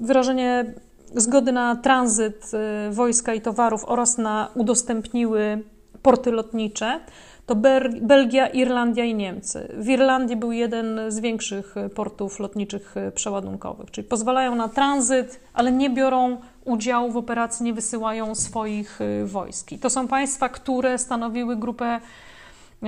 wyrażenie 0.00 0.74
zgody 1.14 1.52
na 1.52 1.76
tranzyt 1.76 2.50
e, 2.54 2.90
wojska 2.90 3.34
i 3.34 3.40
towarów 3.40 3.84
oraz 3.84 4.18
na 4.18 4.48
udostępniły 4.54 5.62
porty 6.02 6.32
lotnicze, 6.32 7.00
to 7.46 7.54
Belgia, 8.00 8.46
Irlandia 8.46 9.04
i 9.04 9.14
Niemcy. 9.14 9.68
W 9.78 9.88
Irlandii 9.88 10.36
był 10.36 10.52
jeden 10.52 11.00
z 11.08 11.20
większych 11.20 11.74
portów 11.94 12.40
lotniczych 12.40 12.94
przeładunkowych, 13.14 13.90
czyli 13.90 14.08
pozwalają 14.08 14.54
na 14.54 14.68
tranzyt, 14.68 15.40
ale 15.54 15.72
nie 15.72 15.90
biorą 15.90 16.36
udziału 16.64 17.10
w 17.10 17.16
operacji, 17.16 17.64
nie 17.64 17.74
wysyłają 17.74 18.34
swoich 18.34 18.98
wojsk. 19.24 19.72
I 19.72 19.78
to 19.78 19.90
są 19.90 20.08
państwa, 20.08 20.48
które 20.48 20.98
stanowiły 20.98 21.56
grupę 21.56 22.00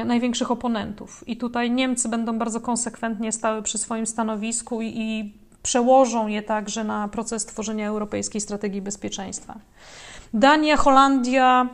największych 0.04 0.50
oponentów. 0.50 1.28
I 1.28 1.36
tutaj 1.36 1.70
Niemcy 1.70 2.08
będą 2.08 2.38
bardzo 2.38 2.60
konsekwentnie 2.60 3.32
stały 3.32 3.62
przy 3.62 3.78
swoim 3.78 4.06
stanowisku 4.06 4.82
i, 4.82 4.92
i 4.96 5.32
przełożą 5.62 6.26
je 6.26 6.42
także 6.42 6.84
na 6.84 7.08
proces 7.08 7.46
tworzenia 7.46 7.88
europejskiej 7.88 8.40
strategii 8.40 8.82
bezpieczeństwa. 8.82 9.58
Dania, 10.34 10.76
Holandia 10.76 11.68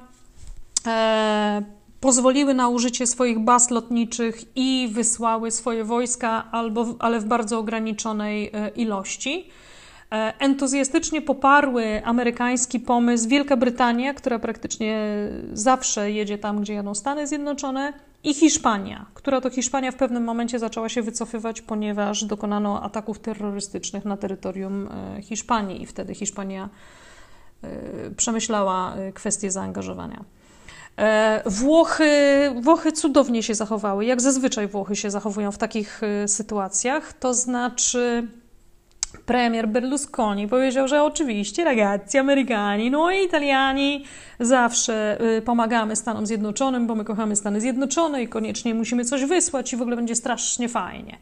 e, 0.87 1.63
pozwoliły 2.01 2.55
na 2.55 2.69
użycie 2.69 3.07
swoich 3.07 3.39
baz 3.39 3.71
lotniczych 3.71 4.57
i 4.57 4.89
wysłały 4.93 5.51
swoje 5.51 5.85
wojska, 5.85 6.45
albo, 6.53 6.87
ale 6.99 7.21
w 7.21 7.25
bardzo 7.25 7.59
ograniczonej 7.59 8.51
e, 8.53 8.69
ilości. 8.69 9.51
E, 10.13 10.33
entuzjastycznie 10.39 11.23
poparły 11.23 12.03
amerykański 12.05 12.81
pomysł 12.81 13.29
Wielka 13.29 13.57
Brytania, 13.57 14.15
która 14.15 14.39
praktycznie 14.39 15.09
zawsze 15.53 16.11
jedzie 16.11 16.39
tam, 16.39 16.61
gdzie 16.61 16.75
jadą 16.75 16.95
Stany 16.95 17.27
Zjednoczone, 17.27 17.93
i 18.25 18.35
Hiszpania, 18.35 19.07
która 19.15 19.41
to 19.41 19.51
Hiszpania 19.51 19.93
w 19.93 19.97
pewnym 19.97 20.25
momencie 20.25 20.59
zaczęła 20.59 20.89
się 20.89 21.03
wycofywać, 21.03 21.61
ponieważ 21.61 22.25
dokonano 22.25 22.83
ataków 22.83 23.19
terrorystycznych 23.19 24.05
na 24.05 24.17
terytorium 24.17 24.89
e, 24.89 25.23
Hiszpanii 25.23 25.83
i 25.83 25.87
wtedy 25.87 26.15
Hiszpania 26.15 26.69
przemyślała 28.17 28.95
kwestię 29.15 29.51
zaangażowania. 29.51 30.25
E, 30.99 31.43
Włochy, 31.47 32.11
Włochy 32.61 32.93
cudownie 32.93 33.43
się 33.43 33.55
zachowały, 33.55 34.05
jak 34.05 34.21
zazwyczaj 34.21 34.69
Włochy 34.69 34.97
się 34.97 35.11
zachowują 35.11 35.53
w 35.53 35.59
takich 35.59 36.01
e, 36.03 36.29
sytuacjach. 36.29 37.13
To 37.13 37.35
znaczy, 37.35 38.29
premier 39.27 39.69
Berlusconi 39.69 40.49
powiedział, 40.49 40.89
że 40.89 41.03
oczywiście 41.03 41.65
ragazzi 41.65 42.19
americani, 42.19 42.91
no 42.91 43.11
i 43.11 43.25
Italiani 43.25 44.05
zawsze 44.41 45.21
e, 45.21 45.43
pomagamy 45.43 45.97
Stanom 45.97 46.27
Zjednoczonym, 46.27 46.87
bo 46.87 46.95
my 46.95 47.05
kochamy 47.05 47.37
Stany 47.37 47.61
Zjednoczone 47.61 48.23
i 48.23 48.29
koniecznie 48.29 48.75
musimy 48.75 49.05
coś 49.05 49.25
wysłać 49.25 49.73
i 49.73 49.77
w 49.77 49.83
ogóle 49.83 49.97
będzie 49.97 50.15
strasznie 50.15 50.69
fajnie. 50.69 51.19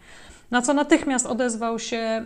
Na 0.50 0.62
co 0.62 0.74
natychmiast 0.74 1.26
odezwał 1.26 1.78
się 1.78 2.24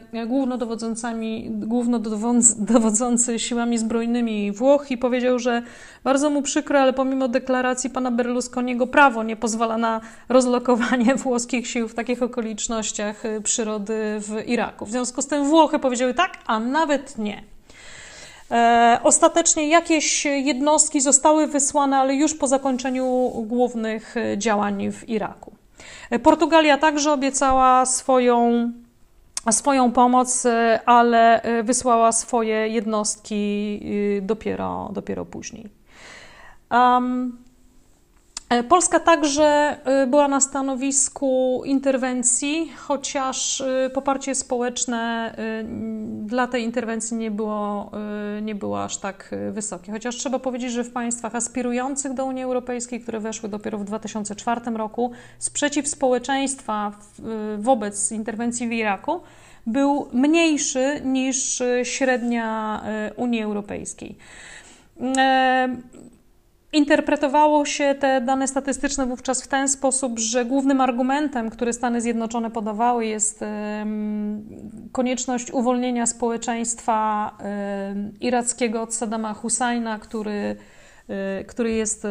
głównodowodzący 1.66 3.38
siłami 3.38 3.78
zbrojnymi 3.78 4.52
Włoch 4.52 4.90
i 4.90 4.98
powiedział, 4.98 5.38
że 5.38 5.62
bardzo 6.04 6.30
mu 6.30 6.42
przykro, 6.42 6.80
ale 6.80 6.92
pomimo 6.92 7.28
deklaracji 7.28 7.90
pana 7.90 8.10
Berlusconiego 8.10 8.86
prawo 8.86 9.22
nie 9.22 9.36
pozwala 9.36 9.78
na 9.78 10.00
rozlokowanie 10.28 11.14
włoskich 11.24 11.66
sił 11.68 11.88
w 11.88 11.94
takich 11.94 12.22
okolicznościach 12.22 13.24
y, 13.24 13.40
przyrody 13.40 14.20
w 14.20 14.48
Iraku. 14.48 14.86
W 14.86 14.90
związku 14.90 15.22
z 15.22 15.26
tym 15.26 15.44
Włochy 15.44 15.78
powiedziały 15.78 16.14
tak, 16.14 16.38
a 16.46 16.60
nawet 16.60 17.18
nie. 17.18 17.42
E, 18.50 19.00
ostatecznie 19.02 19.68
jakieś 19.68 20.24
jednostki 20.24 21.00
zostały 21.00 21.46
wysłane, 21.46 21.98
ale 21.98 22.14
już 22.14 22.34
po 22.34 22.46
zakończeniu 22.46 23.30
głównych 23.46 24.16
y, 24.16 24.38
działań 24.38 24.92
w 24.92 25.08
Iraku. 25.08 25.63
Portugalia 26.22 26.78
także 26.78 27.12
obiecała 27.12 27.86
swoją, 27.86 28.72
swoją 29.50 29.92
pomoc, 29.92 30.46
ale 30.86 31.42
wysłała 31.64 32.12
swoje 32.12 32.68
jednostki 32.68 33.80
y, 33.84 34.22
dopiero, 34.22 34.90
dopiero 34.92 35.24
później. 35.24 35.68
Um, 36.70 37.43
Polska 38.68 39.00
także 39.00 39.76
e, 39.84 40.06
była 40.06 40.28
na 40.28 40.40
stanowisku 40.40 41.62
interwencji, 41.64 42.72
chociaż 42.76 43.60
e, 43.60 43.90
poparcie 43.94 44.34
społeczne 44.34 45.34
dla 46.08 46.46
tej 46.46 46.64
interwencji 46.64 47.16
nie 47.16 47.30
było, 47.30 47.90
nie 48.42 48.54
było 48.54 48.84
aż 48.84 48.96
tak 48.96 49.34
wysokie. 49.52 49.92
Chociaż 49.92 50.16
trzeba 50.16 50.38
powiedzieć, 50.38 50.72
że 50.72 50.84
w 50.84 50.92
państwach 50.92 51.34
aspirujących 51.34 52.14
do 52.14 52.24
Unii 52.24 52.42
Europejskiej, 52.42 53.00
które 53.00 53.20
weszły 53.20 53.48
dopiero 53.48 53.78
w 53.78 53.84
2004 53.84 54.60
roku, 54.70 55.10
sprzeciw 55.38 55.88
społeczeństwa 55.88 56.92
wobec 57.58 58.12
interwencji 58.12 58.68
w 58.68 58.72
Iraku 58.72 59.20
był 59.66 60.08
mniejszy 60.12 61.00
niż 61.04 61.62
średnia 61.82 62.82
Unii 63.16 63.42
Europejskiej. 63.42 64.16
Interpretowało 66.74 67.64
się 67.64 67.94
te 68.00 68.20
dane 68.20 68.48
statystyczne 68.48 69.06
wówczas 69.06 69.42
w 69.42 69.48
ten 69.48 69.68
sposób, 69.68 70.18
że 70.18 70.44
głównym 70.44 70.80
argumentem, 70.80 71.50
który 71.50 71.72
Stany 71.72 72.00
Zjednoczone 72.00 72.50
podawały, 72.50 73.06
jest 73.06 73.44
konieczność 74.92 75.50
uwolnienia 75.50 76.06
społeczeństwa 76.06 77.30
irackiego 78.20 78.82
od 78.82 78.94
Saddama 78.94 79.34
Husajna, 79.34 79.98
który, 79.98 80.56
e, 81.08 81.44
który 81.44 81.72
jest 81.72 82.06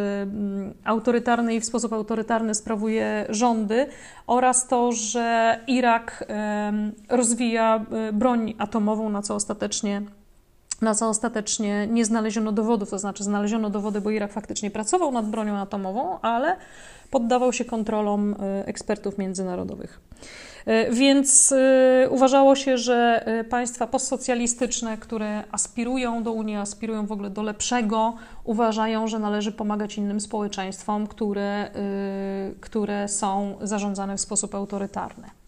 autorytarny 0.83 1.55
i 1.55 1.59
w 1.59 1.65
sposób 1.65 1.93
autorytarny 1.93 2.55
sprawuje 2.55 3.25
rządy, 3.29 3.87
oraz 4.27 4.67
to, 4.67 4.91
że 4.91 5.59
Irak 5.67 6.25
rozwija 7.09 7.85
e, 7.91 8.13
broń 8.13 8.53
atomową, 8.57 9.09
na 9.09 9.21
co 9.21 9.35
ostatecznie 9.35 10.01
na 10.83 10.95
co 10.95 11.09
ostatecznie 11.09 11.87
nie 11.87 12.05
znaleziono 12.05 12.51
dowodów, 12.51 12.89
to 12.89 12.99
znaczy 12.99 13.23
znaleziono 13.23 13.69
dowody, 13.69 14.01
bo 14.01 14.09
Irak 14.09 14.33
faktycznie 14.33 14.71
pracował 14.71 15.11
nad 15.11 15.25
bronią 15.25 15.57
atomową, 15.57 16.19
ale 16.21 16.55
poddawał 17.13 17.53
się 17.53 17.65
kontrolom 17.65 18.35
e, 18.39 18.65
ekspertów 18.67 19.17
międzynarodowych. 19.17 19.99
E, 20.65 20.91
więc 20.91 21.51
e, 21.51 22.09
uważało 22.09 22.55
się, 22.55 22.77
że 22.77 23.25
państwa 23.49 23.87
postsocjalistyczne, 23.87 24.97
które 24.97 25.43
aspirują 25.51 26.23
do 26.23 26.31
Unii, 26.31 26.55
aspirują 26.55 27.05
w 27.05 27.11
ogóle 27.11 27.29
do 27.29 27.43
lepszego, 27.43 28.13
uważają, 28.43 29.07
że 29.07 29.19
należy 29.19 29.51
pomagać 29.51 29.97
innym 29.97 30.21
społeczeństwom, 30.21 31.07
które, 31.07 31.71
które 32.61 33.07
są 33.07 33.57
zarządzane 33.61 34.17
w 34.17 34.21
sposób 34.21 34.55
autorytarny. 34.55 35.42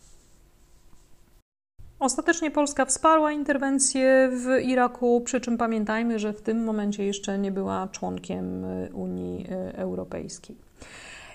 Ostatecznie 1.99 2.51
Polska 2.51 2.85
wsparła 2.85 3.31
interwencję 3.31 4.29
w 4.31 4.61
Iraku, 4.63 5.21
przy 5.25 5.41
czym 5.41 5.57
pamiętajmy, 5.57 6.19
że 6.19 6.33
w 6.33 6.41
tym 6.41 6.63
momencie 6.63 7.05
jeszcze 7.05 7.37
nie 7.37 7.51
była 7.51 7.87
członkiem 7.91 8.65
y, 8.65 8.89
Unii 8.93 9.45
y, 9.51 9.77
Europejskiej. 9.77 10.55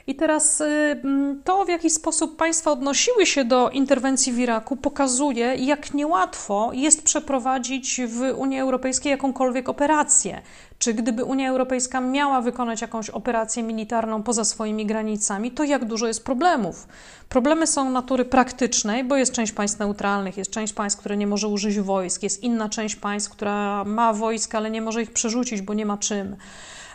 I 0.07 0.15
teraz 0.15 0.61
y, 0.61 1.01
to, 1.45 1.65
w 1.65 1.69
jaki 1.69 1.91
sposób 1.91 2.37
państwa 2.37 2.71
odnosiły 2.71 3.27
się 3.27 3.45
do 3.45 3.71
interwencji 3.71 4.33
w 4.33 4.39
Iraku, 4.39 4.77
pokazuje, 4.77 5.55
jak 5.55 5.95
niełatwo 5.95 6.71
jest 6.75 7.03
przeprowadzić 7.03 8.01
w 8.07 8.39
Unii 8.39 8.61
Europejskiej 8.61 9.11
jakąkolwiek 9.11 9.69
operację. 9.69 10.43
Czy 10.81 10.95
gdyby 10.95 11.25
Unia 11.25 11.51
Europejska 11.51 12.01
miała 12.01 12.41
wykonać 12.41 12.81
jakąś 12.81 13.11
operację 13.11 13.63
militarną 13.63 14.23
poza 14.23 14.45
swoimi 14.45 14.87
granicami, 14.87 15.51
to 15.51 15.65
jak 15.65 15.85
dużo 15.85 16.07
jest 16.07 16.25
problemów? 16.25 16.89
Problemy 17.29 17.67
są 17.67 17.91
natury 17.91 18.25
praktycznej, 18.25 19.05
bo 19.05 19.17
jest 19.17 19.33
część 19.33 19.53
państw 19.53 19.79
neutralnych, 19.79 20.37
jest 20.37 20.51
część 20.51 20.73
państw, 20.73 20.99
które 20.99 21.17
nie 21.17 21.27
może 21.27 21.49
użyć 21.49 21.81
wojsk, 21.81 22.23
jest 22.23 22.43
inna 22.43 22.69
część 22.69 22.97
państw, 22.97 23.31
która 23.31 23.85
ma 23.85 24.13
wojska, 24.13 24.59
ale 24.59 24.71
nie 24.71 24.83
może 24.83 25.03
ich 25.03 25.13
przerzucić, 25.13 25.63
bo 25.63 25.75
nie 25.75 25.87
ma 25.87 25.99
czym. 25.99 26.37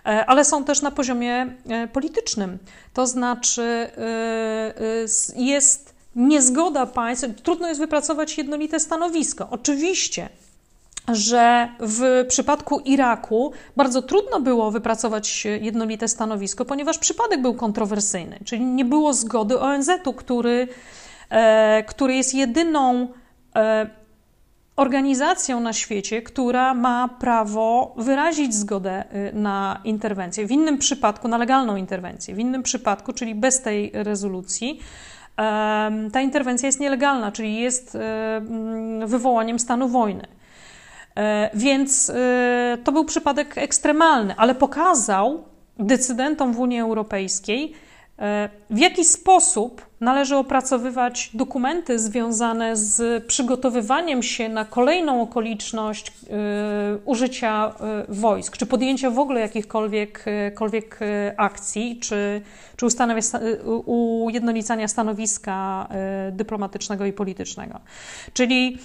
E, 0.06 0.26
ale 0.26 0.46
są 0.46 0.64
też 0.64 0.82
na 0.82 0.92
poziomie 0.92 1.56
e, 1.70 1.88
politycznym. 1.88 2.58
To 2.94 3.08
znaczy, 3.08 3.62
e, 3.62 4.74
jest 5.36 5.96
niezgoda 6.16 6.86
państw, 6.86 7.28
trudno 7.44 7.68
jest 7.68 7.80
wypracować 7.80 8.38
jednolite 8.38 8.80
stanowisko. 8.80 9.48
Oczywiście 9.52 10.30
że 11.08 11.70
w 11.80 12.26
przypadku 12.28 12.80
Iraku 12.80 13.52
bardzo 13.78 14.02
trudno 14.02 14.40
było 14.40 14.72
wypracować 14.72 15.46
jednolite 15.62 16.08
stanowisko, 16.08 16.66
ponieważ 16.66 16.98
przypadek 16.98 17.42
był 17.42 17.54
kontrowersyjny, 17.54 18.40
czyli 18.46 18.66
nie 18.66 18.86
było 18.86 19.14
zgody 19.14 19.60
ONZ-u, 19.60 20.14
który, 20.14 20.68
który 21.88 22.16
jest 22.16 22.34
jedyną 22.34 23.08
organizacją 24.76 25.60
na 25.60 25.74
świecie, 25.74 26.22
która 26.22 26.74
ma 26.74 27.10
prawo 27.20 27.94
wyrazić 27.98 28.54
zgodę 28.54 29.04
y, 29.30 29.34
na 29.34 29.82
interwencję. 29.84 30.48
W 30.48 30.52
innym 30.52 30.78
przypadku, 30.78 31.28
na 31.28 31.38
legalną 31.38 31.76
interwencję, 31.76 32.36
w 32.36 32.40
innym 32.40 32.64
przypadku, 32.64 33.14
czyli 33.14 33.36
bez 33.36 33.62
tej 33.62 33.92
rezolucji, 33.94 34.80
ta 36.14 36.22
interwencja 36.22 36.68
jest 36.68 36.80
nielegalna, 36.80 37.32
czyli 37.32 37.60
jest 37.60 37.98
wywołaniem 39.06 39.60
stanu 39.60 39.90
wojny. 39.90 40.28
E, 41.18 41.50
więc 41.54 42.10
y, 42.10 42.14
to 42.84 42.92
był 42.92 43.06
przypadek 43.06 43.58
ekstremalny, 43.58 44.36
ale 44.38 44.56
pokazał 44.56 45.44
decydentom 45.80 46.54
w 46.54 46.60
Unii 46.60 46.80
Europejskiej, 46.80 47.74
E, 48.20 48.50
w 48.70 48.78
jaki 48.78 49.04
sposób 49.04 49.86
należy 50.02 50.36
opracowywać 50.36 51.30
dokumenty 51.34 52.00
związane 52.00 52.76
z 52.76 53.26
przygotowywaniem 53.26 54.24
się 54.24 54.50
na 54.50 54.66
kolejną 54.66 55.22
okoliczniność 55.22 56.08
e, 56.08 56.14
użycia 57.06 57.74
e, 57.80 58.06
wojsk, 58.10 58.58
czy 58.58 58.66
podjęcia 58.66 59.10
w 59.10 59.20
ogóle 59.20 59.42
jakichkolwiek 59.42 61.00
akcji, 61.38 62.00
czy, 62.00 62.42
czy 62.76 62.86
ujednolicania 63.86 64.88
stanowiska 64.88 65.88
dyplomatycznego 66.32 67.06
i 67.06 67.14
politycznego. 67.14 67.80
Czyli 68.34 68.78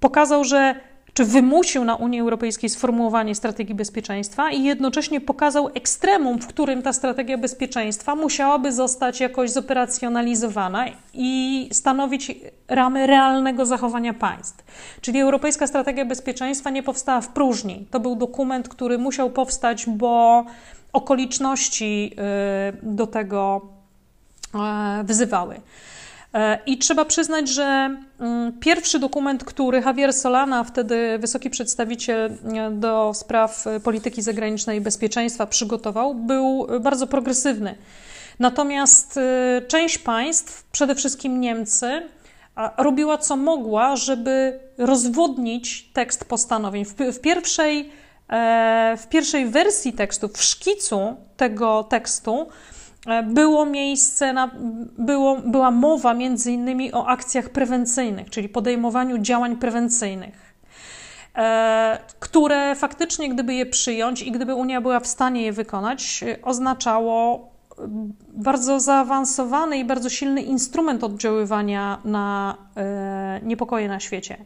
pokazał, 0.00 0.44
że 0.44 0.74
czy 1.16 1.24
wymusił 1.24 1.84
na 1.84 1.94
Unii 1.94 2.20
Europejskiej 2.20 2.70
sformułowanie 2.70 3.34
strategii 3.34 3.74
bezpieczeństwa 3.74 4.50
i 4.50 4.64
jednocześnie 4.64 5.20
pokazał 5.20 5.70
ekstremum, 5.74 6.38
w 6.38 6.46
którym 6.46 6.82
ta 6.82 6.92
strategia 6.92 7.38
bezpieczeństwa 7.38 8.14
musiałaby 8.14 8.72
zostać 8.72 9.20
jakoś 9.20 9.50
zoperacjonalizowana 9.50 10.84
i 11.14 11.68
stanowić 11.72 12.32
ramy 12.68 13.06
realnego 13.06 13.66
zachowania 13.66 14.14
państw. 14.14 14.64
Czyli 15.00 15.20
Europejska 15.20 15.66
Strategia 15.66 16.04
Bezpieczeństwa 16.04 16.70
nie 16.70 16.82
powstała 16.82 17.20
w 17.20 17.28
próżni. 17.28 17.86
To 17.90 18.00
był 18.00 18.16
dokument, 18.16 18.68
który 18.68 18.98
musiał 18.98 19.30
powstać, 19.30 19.86
bo 19.86 20.44
okoliczności 20.92 22.12
y, 22.12 22.76
do 22.82 23.06
tego 23.06 23.60
e, 24.54 25.04
wyzywały. 25.04 25.60
E, 26.36 26.58
I 26.66 26.78
trzeba 26.78 27.04
przyznać, 27.04 27.48
że 27.48 27.96
mm, 28.20 28.52
pierwszy 28.60 28.98
dokument, 28.98 29.44
który 29.44 29.80
Javier 29.80 30.12
Solana, 30.12 30.64
wtedy 30.64 31.18
wysoki 31.18 31.50
przedstawiciel 31.50 32.30
e, 32.54 32.70
do 32.70 33.12
spraw 33.14 33.64
polityki 33.84 34.22
zagranicznej 34.22 34.78
i 34.78 34.80
bezpieczeństwa, 34.80 35.46
przygotował, 35.46 36.14
był 36.14 36.66
bardzo 36.80 37.06
progresywny. 37.06 37.74
Natomiast 38.38 39.20
część 39.68 39.98
państw, 39.98 40.64
przede 40.72 40.94
wszystkim 40.94 41.40
Niemcy, 41.40 42.02
robiła 42.78 43.18
co 43.18 43.36
mogła, 43.36 43.96
żeby 43.96 44.60
rozwodnić 44.78 45.90
tekst 45.92 46.24
postanowień. 46.24 46.84
W, 46.84 47.20
pierwszej 47.20 47.90
E, 48.28 48.96
w 48.98 49.08
pierwszej 49.08 49.46
wersji 49.46 49.92
tekstu, 49.92 50.28
w 50.28 50.42
szkicu 50.42 51.16
tego 51.36 51.84
tekstu, 51.84 52.40
e, 52.40 52.46
było 53.24 53.66
miejsce, 53.66 54.32
na, 54.32 54.50
było, 54.98 55.36
była 55.36 55.70
mowa 55.70 56.14
między 56.14 56.52
innymi 56.52 56.92
o 56.92 57.06
akcjach 57.06 57.48
prewencyjnych, 57.50 58.30
czyli 58.30 58.48
podejmowaniu 58.48 59.18
działań 59.18 59.56
prewencyjnych, 59.56 60.54
e, 61.36 61.98
które 62.18 62.74
faktycznie, 62.74 63.28
gdyby 63.28 63.54
je 63.54 63.66
przyjąć 63.66 64.22
i 64.22 64.32
gdyby 64.32 64.54
Unia 64.54 64.80
była 64.80 65.00
w 65.00 65.06
stanie 65.06 65.42
je 65.42 65.52
wykonać, 65.52 66.24
oznaczało 66.42 67.50
bardzo 68.28 68.80
zaawansowany 68.80 69.78
i 69.78 69.84
bardzo 69.84 70.08
silny 70.08 70.42
instrument 70.42 71.04
oddziaływania 71.04 71.98
na 72.04 72.56
niepokoje 73.42 73.88
na 73.88 74.00
świecie. 74.00 74.36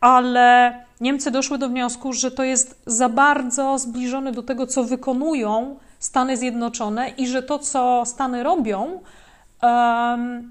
Ale 0.00 0.74
Niemcy 1.00 1.30
doszły 1.30 1.58
do 1.58 1.68
wniosku, 1.68 2.12
że 2.12 2.30
to 2.30 2.44
jest 2.44 2.82
za 2.86 3.08
bardzo 3.08 3.78
zbliżone 3.78 4.32
do 4.32 4.42
tego, 4.42 4.66
co 4.66 4.84
wykonują 4.84 5.76
Stany 5.98 6.36
Zjednoczone 6.36 7.08
i 7.08 7.26
że 7.26 7.42
to, 7.42 7.58
co 7.58 8.02
Stany 8.06 8.42
robią, 8.42 9.00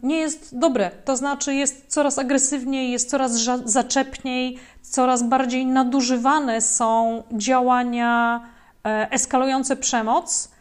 nie 0.03 0.17
jest 0.17 0.57
dobre. 0.59 0.91
To 1.05 1.17
znaczy, 1.17 1.53
jest 1.53 1.85
coraz 1.87 2.19
agresywniej, 2.19 2.91
jest 2.91 3.09
coraz 3.09 3.31
zaczepniej, 3.65 4.59
coraz 4.81 5.23
bardziej 5.23 5.65
nadużywane 5.65 6.61
są 6.61 7.23
działania 7.31 8.41
e, 8.85 9.11
eskalujące 9.11 9.75
przemoc, 9.75 10.51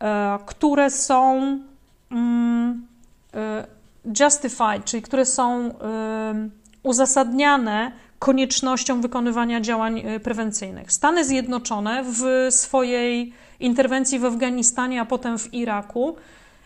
e, 0.00 0.38
które 0.46 0.90
są 0.90 1.40
mm, 2.10 2.86
e, 3.34 3.66
justified, 4.20 4.84
czyli 4.84 5.02
które 5.02 5.26
są 5.26 5.74
uzasadniane 6.82 7.92
koniecznością 8.18 9.00
wykonywania 9.00 9.60
działań 9.60 10.02
prewencyjnych. 10.22 10.92
Stany 10.92 11.24
Zjednoczone 11.24 12.04
w 12.04 12.46
swojej 12.50 13.32
interwencji 13.64 14.18
w 14.18 14.24
Afganistanie, 14.24 15.00
a 15.00 15.04
potem 15.04 15.38
w 15.38 15.54
Iraku 15.54 16.16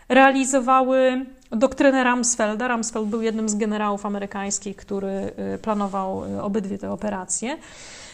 realizowały 0.09 1.25
doktrynę 1.51 2.03
Rumsfelda. 2.03 2.67
Rumsfeld 2.67 3.07
był 3.07 3.21
jednym 3.21 3.49
z 3.49 3.55
generałów 3.55 4.05
amerykańskich, 4.05 4.75
który 4.75 5.09
e, 5.09 5.57
planował 5.57 6.25
e, 6.25 6.43
obydwie 6.43 6.77
te 6.77 6.91
operacje, 6.91 7.57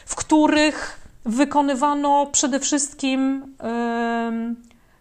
w 0.06 0.15
których 0.15 1.00
wykonywano 1.26 2.26
przede 2.32 2.60
wszystkim 2.60 3.43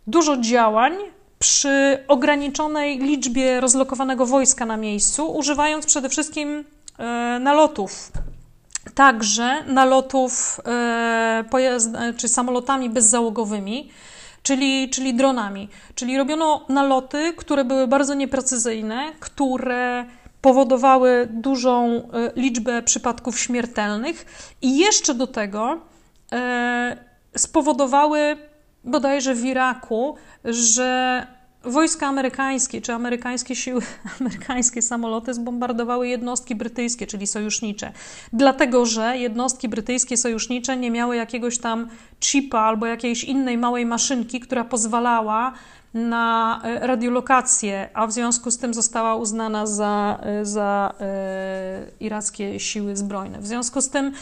dużo 0.06 0.36
działań 0.36 0.92
przy 1.38 1.98
ograniczonej 2.08 2.98
liczbie 2.98 3.60
rozlokowanego 3.60 4.26
wojska 4.26 4.66
na 4.66 4.76
miejscu, 4.76 5.32
używając 5.32 5.86
przede 5.86 6.08
wszystkim 6.08 6.64
nalotów 7.40 8.12
także 8.94 9.64
nalotów 9.66 10.60
e, 10.66 11.44
e, 11.94 12.14
czy 12.16 12.28
samolotami 12.28 12.90
bezzałogowymi, 12.90 13.90
czyli, 14.42 14.90
czyli 14.90 15.14
dronami. 15.14 15.68
Czyli 15.94 16.18
robiono 16.18 16.66
naloty, 16.68 17.32
które 17.36 17.64
były 17.64 17.86
bardzo 17.86 18.14
nieprecyzyjne, 18.14 19.12
które 19.20 20.04
powodowały 20.40 21.28
dużą 21.30 21.86
e, 21.88 22.02
liczbę 22.36 22.82
przypadków 22.82 23.38
śmiertelnych 23.38 24.26
i 24.62 24.78
jeszcze 24.78 25.14
do 25.14 25.26
tego 25.26 25.80
spowodowały 27.36 28.36
bodajże 28.84 29.34
w 29.34 29.44
Iraku, 29.44 30.16
że 30.44 31.26
wojska 31.64 32.06
amerykańskie 32.06 32.80
czy 32.80 32.92
amerykańskie 32.92 33.56
siły, 33.56 33.80
amerykańskie 34.20 34.82
samoloty 34.82 35.34
zbombardowały 35.34 36.08
jednostki 36.08 36.54
brytyjskie, 36.54 37.06
czyli 37.06 37.26
sojusznicze. 37.26 37.92
Dlatego, 38.32 38.86
że 38.86 39.18
jednostki 39.18 39.68
brytyjskie 39.68 40.16
sojusznicze 40.16 40.76
nie 40.76 40.90
miały 40.90 41.16
jakiegoś 41.16 41.58
tam 41.58 41.88
chipa 42.20 42.58
albo 42.58 42.86
jakiejś 42.86 43.24
innej 43.24 43.58
małej 43.58 43.86
maszynki, 43.86 44.40
która 44.40 44.64
pozwalała 44.64 45.52
na 45.94 46.60
e, 46.64 46.86
radiolokację, 46.86 47.88
a 47.94 48.06
w 48.06 48.12
związku 48.12 48.50
z 48.50 48.58
tym 48.58 48.74
została 48.74 49.14
uznana 49.14 49.66
za, 49.66 50.20
e, 50.22 50.44
za 50.44 50.94
e, 51.00 51.86
irackie 52.00 52.60
siły 52.60 52.96
zbrojne. 52.96 53.40
W 53.40 53.46
związku 53.46 53.80
z 53.80 53.88
tym 53.88 54.12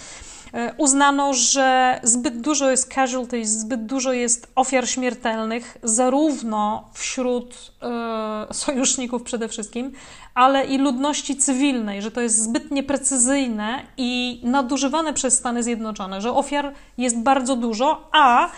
uznano, 0.77 1.35
że 1.35 2.01
zbyt 2.03 2.41
dużo 2.41 2.71
jest 2.71 2.95
casualties, 2.95 3.49
zbyt 3.49 3.87
dużo 3.87 4.13
jest 4.13 4.53
ofiar 4.55 4.89
śmiertelnych, 4.89 5.79
zarówno 5.83 6.91
wśród 6.93 7.73
e, 7.83 8.55
sojuszników 8.55 9.23
przede 9.23 9.49
wszystkim, 9.49 9.93
ale 10.35 10.65
i 10.65 10.79
ludności 10.79 11.37
cywilnej, 11.37 12.03
że 12.03 12.11
to 12.11 12.21
jest 12.21 12.43
zbyt 12.43 12.71
nieprecyzyjne 12.71 13.83
i 13.97 14.41
nadużywane 14.45 15.13
przez 15.13 15.35
Stany 15.35 15.63
Zjednoczone, 15.63 16.21
że 16.21 16.33
ofiar 16.33 16.73
jest 16.99 17.19
bardzo 17.19 17.57
dużo, 17.57 18.09
a 18.13 18.49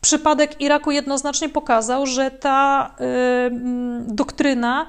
przypadek 0.00 0.60
Iraku 0.60 0.90
jednoznacznie 0.90 1.48
pokazał, 1.48 2.06
że 2.06 2.30
ta 2.30 2.90
y, 3.00 3.04
doktryna 4.06 4.86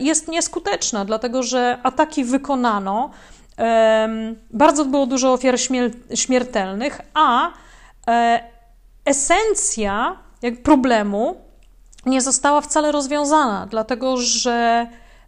jest 0.00 0.28
nieskuteczna, 0.28 1.04
dlatego 1.04 1.42
że 1.42 1.78
ataki 1.82 2.24
wykonano 2.24 3.10
bardzo 4.50 4.84
było 4.84 5.06
dużo 5.06 5.32
ofiar 5.32 5.54
śmiertelnych, 6.14 7.00
a 7.14 7.50
e, 8.08 8.42
esencja 9.04 10.16
problemu 10.62 11.36
nie 12.06 12.20
została 12.20 12.60
wcale 12.60 12.92
rozwiązana, 12.92 13.66
dlatego 13.70 14.16
że 14.16 14.86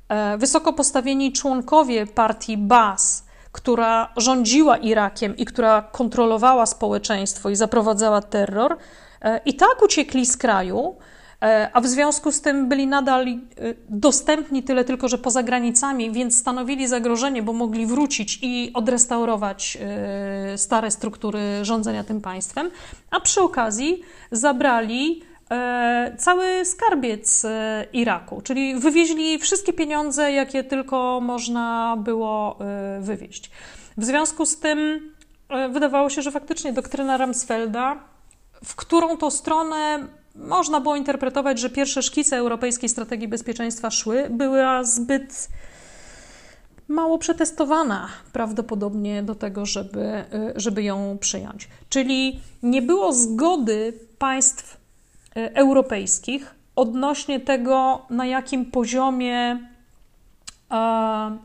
e, 0.09 0.39
wysoko 0.39 0.73
postawieni 0.73 1.33
członkowie 1.33 2.07
partii 2.07 2.57
Bas, 2.57 3.25
która 3.53 4.13
rządziła 4.17 4.77
Irakiem 4.77 5.37
i 5.37 5.45
która 5.45 5.83
kontrolowała 5.83 6.67
społeczeństwo 6.67 7.51
i 7.51 7.57
zaprowadzała 7.57 8.23
terror, 8.23 8.77
e, 9.23 9.41
i 9.45 9.55
tak 9.55 9.83
uciekli 9.83 10.27
z 10.27 10.37
kraju, 10.37 10.97
a 11.73 11.81
w 11.81 11.87
związku 11.87 12.33
z 12.33 12.41
tym 12.41 12.69
byli 12.69 12.87
nadal 12.87 13.29
e, 13.29 13.39
dostępni 13.89 14.63
tyle 14.63 14.85
tylko, 14.85 15.09
że 15.09 15.19
poza 15.19 15.43
granicami, 15.43 16.11
więc 16.13 16.39
stanowili 16.39 16.89
zagrożenie, 16.89 17.43
bo 17.43 17.53
mogli 17.53 17.87
wrócić 17.87 18.39
i 18.43 18.71
odrestaurować 18.75 19.79
e, 19.81 20.59
stare 20.59 20.91
struktury 20.91 21.41
rządzenia 21.63 22.05
tym 22.05 22.21
państwem, 22.21 22.71
a 23.11 23.21
przy 23.21 23.41
okazji 23.41 24.03
zabrali 24.33 25.23
cały 26.19 26.65
skarbiec 26.65 27.47
Iraku, 27.93 28.41
czyli 28.43 28.75
wywieźli 28.75 29.39
wszystkie 29.39 29.73
pieniądze, 29.73 30.33
jakie 30.33 30.65
tylko 30.65 31.21
można 31.21 31.97
było 31.99 32.59
wywieźć. 33.01 33.51
W 33.97 34.05
związku 34.05 34.47
z 34.47 34.59
tym 34.59 35.11
wydawało 35.71 36.11
się, 36.11 36.23
że 36.23 36.31
faktycznie 36.31 36.73
doktryna 36.73 37.17
Rumsfelda, 37.17 37.97
w 38.65 38.75
którą 38.75 39.17
to 39.17 39.31
stronę 39.31 40.09
można 40.41 40.81
było 40.81 40.97
interpretować, 40.97 41.59
że 41.61 41.71
pierwsze 41.71 42.03
szkice 42.03 42.37
europejskiej 42.37 42.89
strategii 42.89 43.29
bezpieczeństwa 43.29 43.91
szły, 43.91 44.29
była 44.31 44.85
zbyt 44.85 45.49
mało 46.89 47.19
przetestowana 47.19 48.09
prawdopodobnie 48.33 49.23
do 49.23 49.35
tego, 49.35 49.67
żeby, 49.67 50.25
żeby 50.57 50.83
ją 50.83 51.19
przyjąć. 51.21 51.69
Czyli 51.89 52.41
nie 52.63 52.83
było 52.83 53.13
zgody 53.13 53.93
państw 54.19 54.77
e, 55.37 55.55
europejskich 55.55 56.55
odnośnie 56.77 57.41
tego, 57.41 58.07
na 58.11 58.27
jakim 58.27 58.65
poziomie 58.65 59.71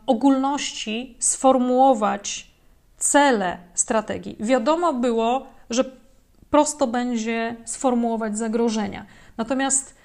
ogólności 0.07 1.15
sformułować 1.19 2.51
cele 2.97 3.57
strategii. 3.73 4.37
Wiadomo 4.39 4.93
było, 4.93 5.47
że 5.69 5.83
prosto 6.55 6.87
będzie 6.87 7.55
sformułować 7.65 8.37
zagrożenia. 8.37 9.05
Natomiast 9.37 9.95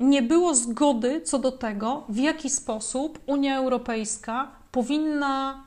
nie 0.00 0.22
było 0.22 0.54
zgody 0.54 1.20
co 1.20 1.38
do 1.38 1.52
tego, 1.52 2.04
w 2.08 2.16
jaki 2.16 2.50
sposób 2.50 3.18
Unia 3.26 3.56
Europejska 3.56 4.50
powinna 4.72 5.64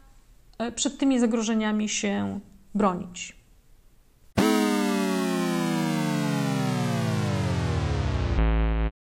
przed 0.76 0.98
tymi 0.98 1.20
zagrożeniami 1.20 1.90
się 1.90 2.40
bronić. 2.76 3.41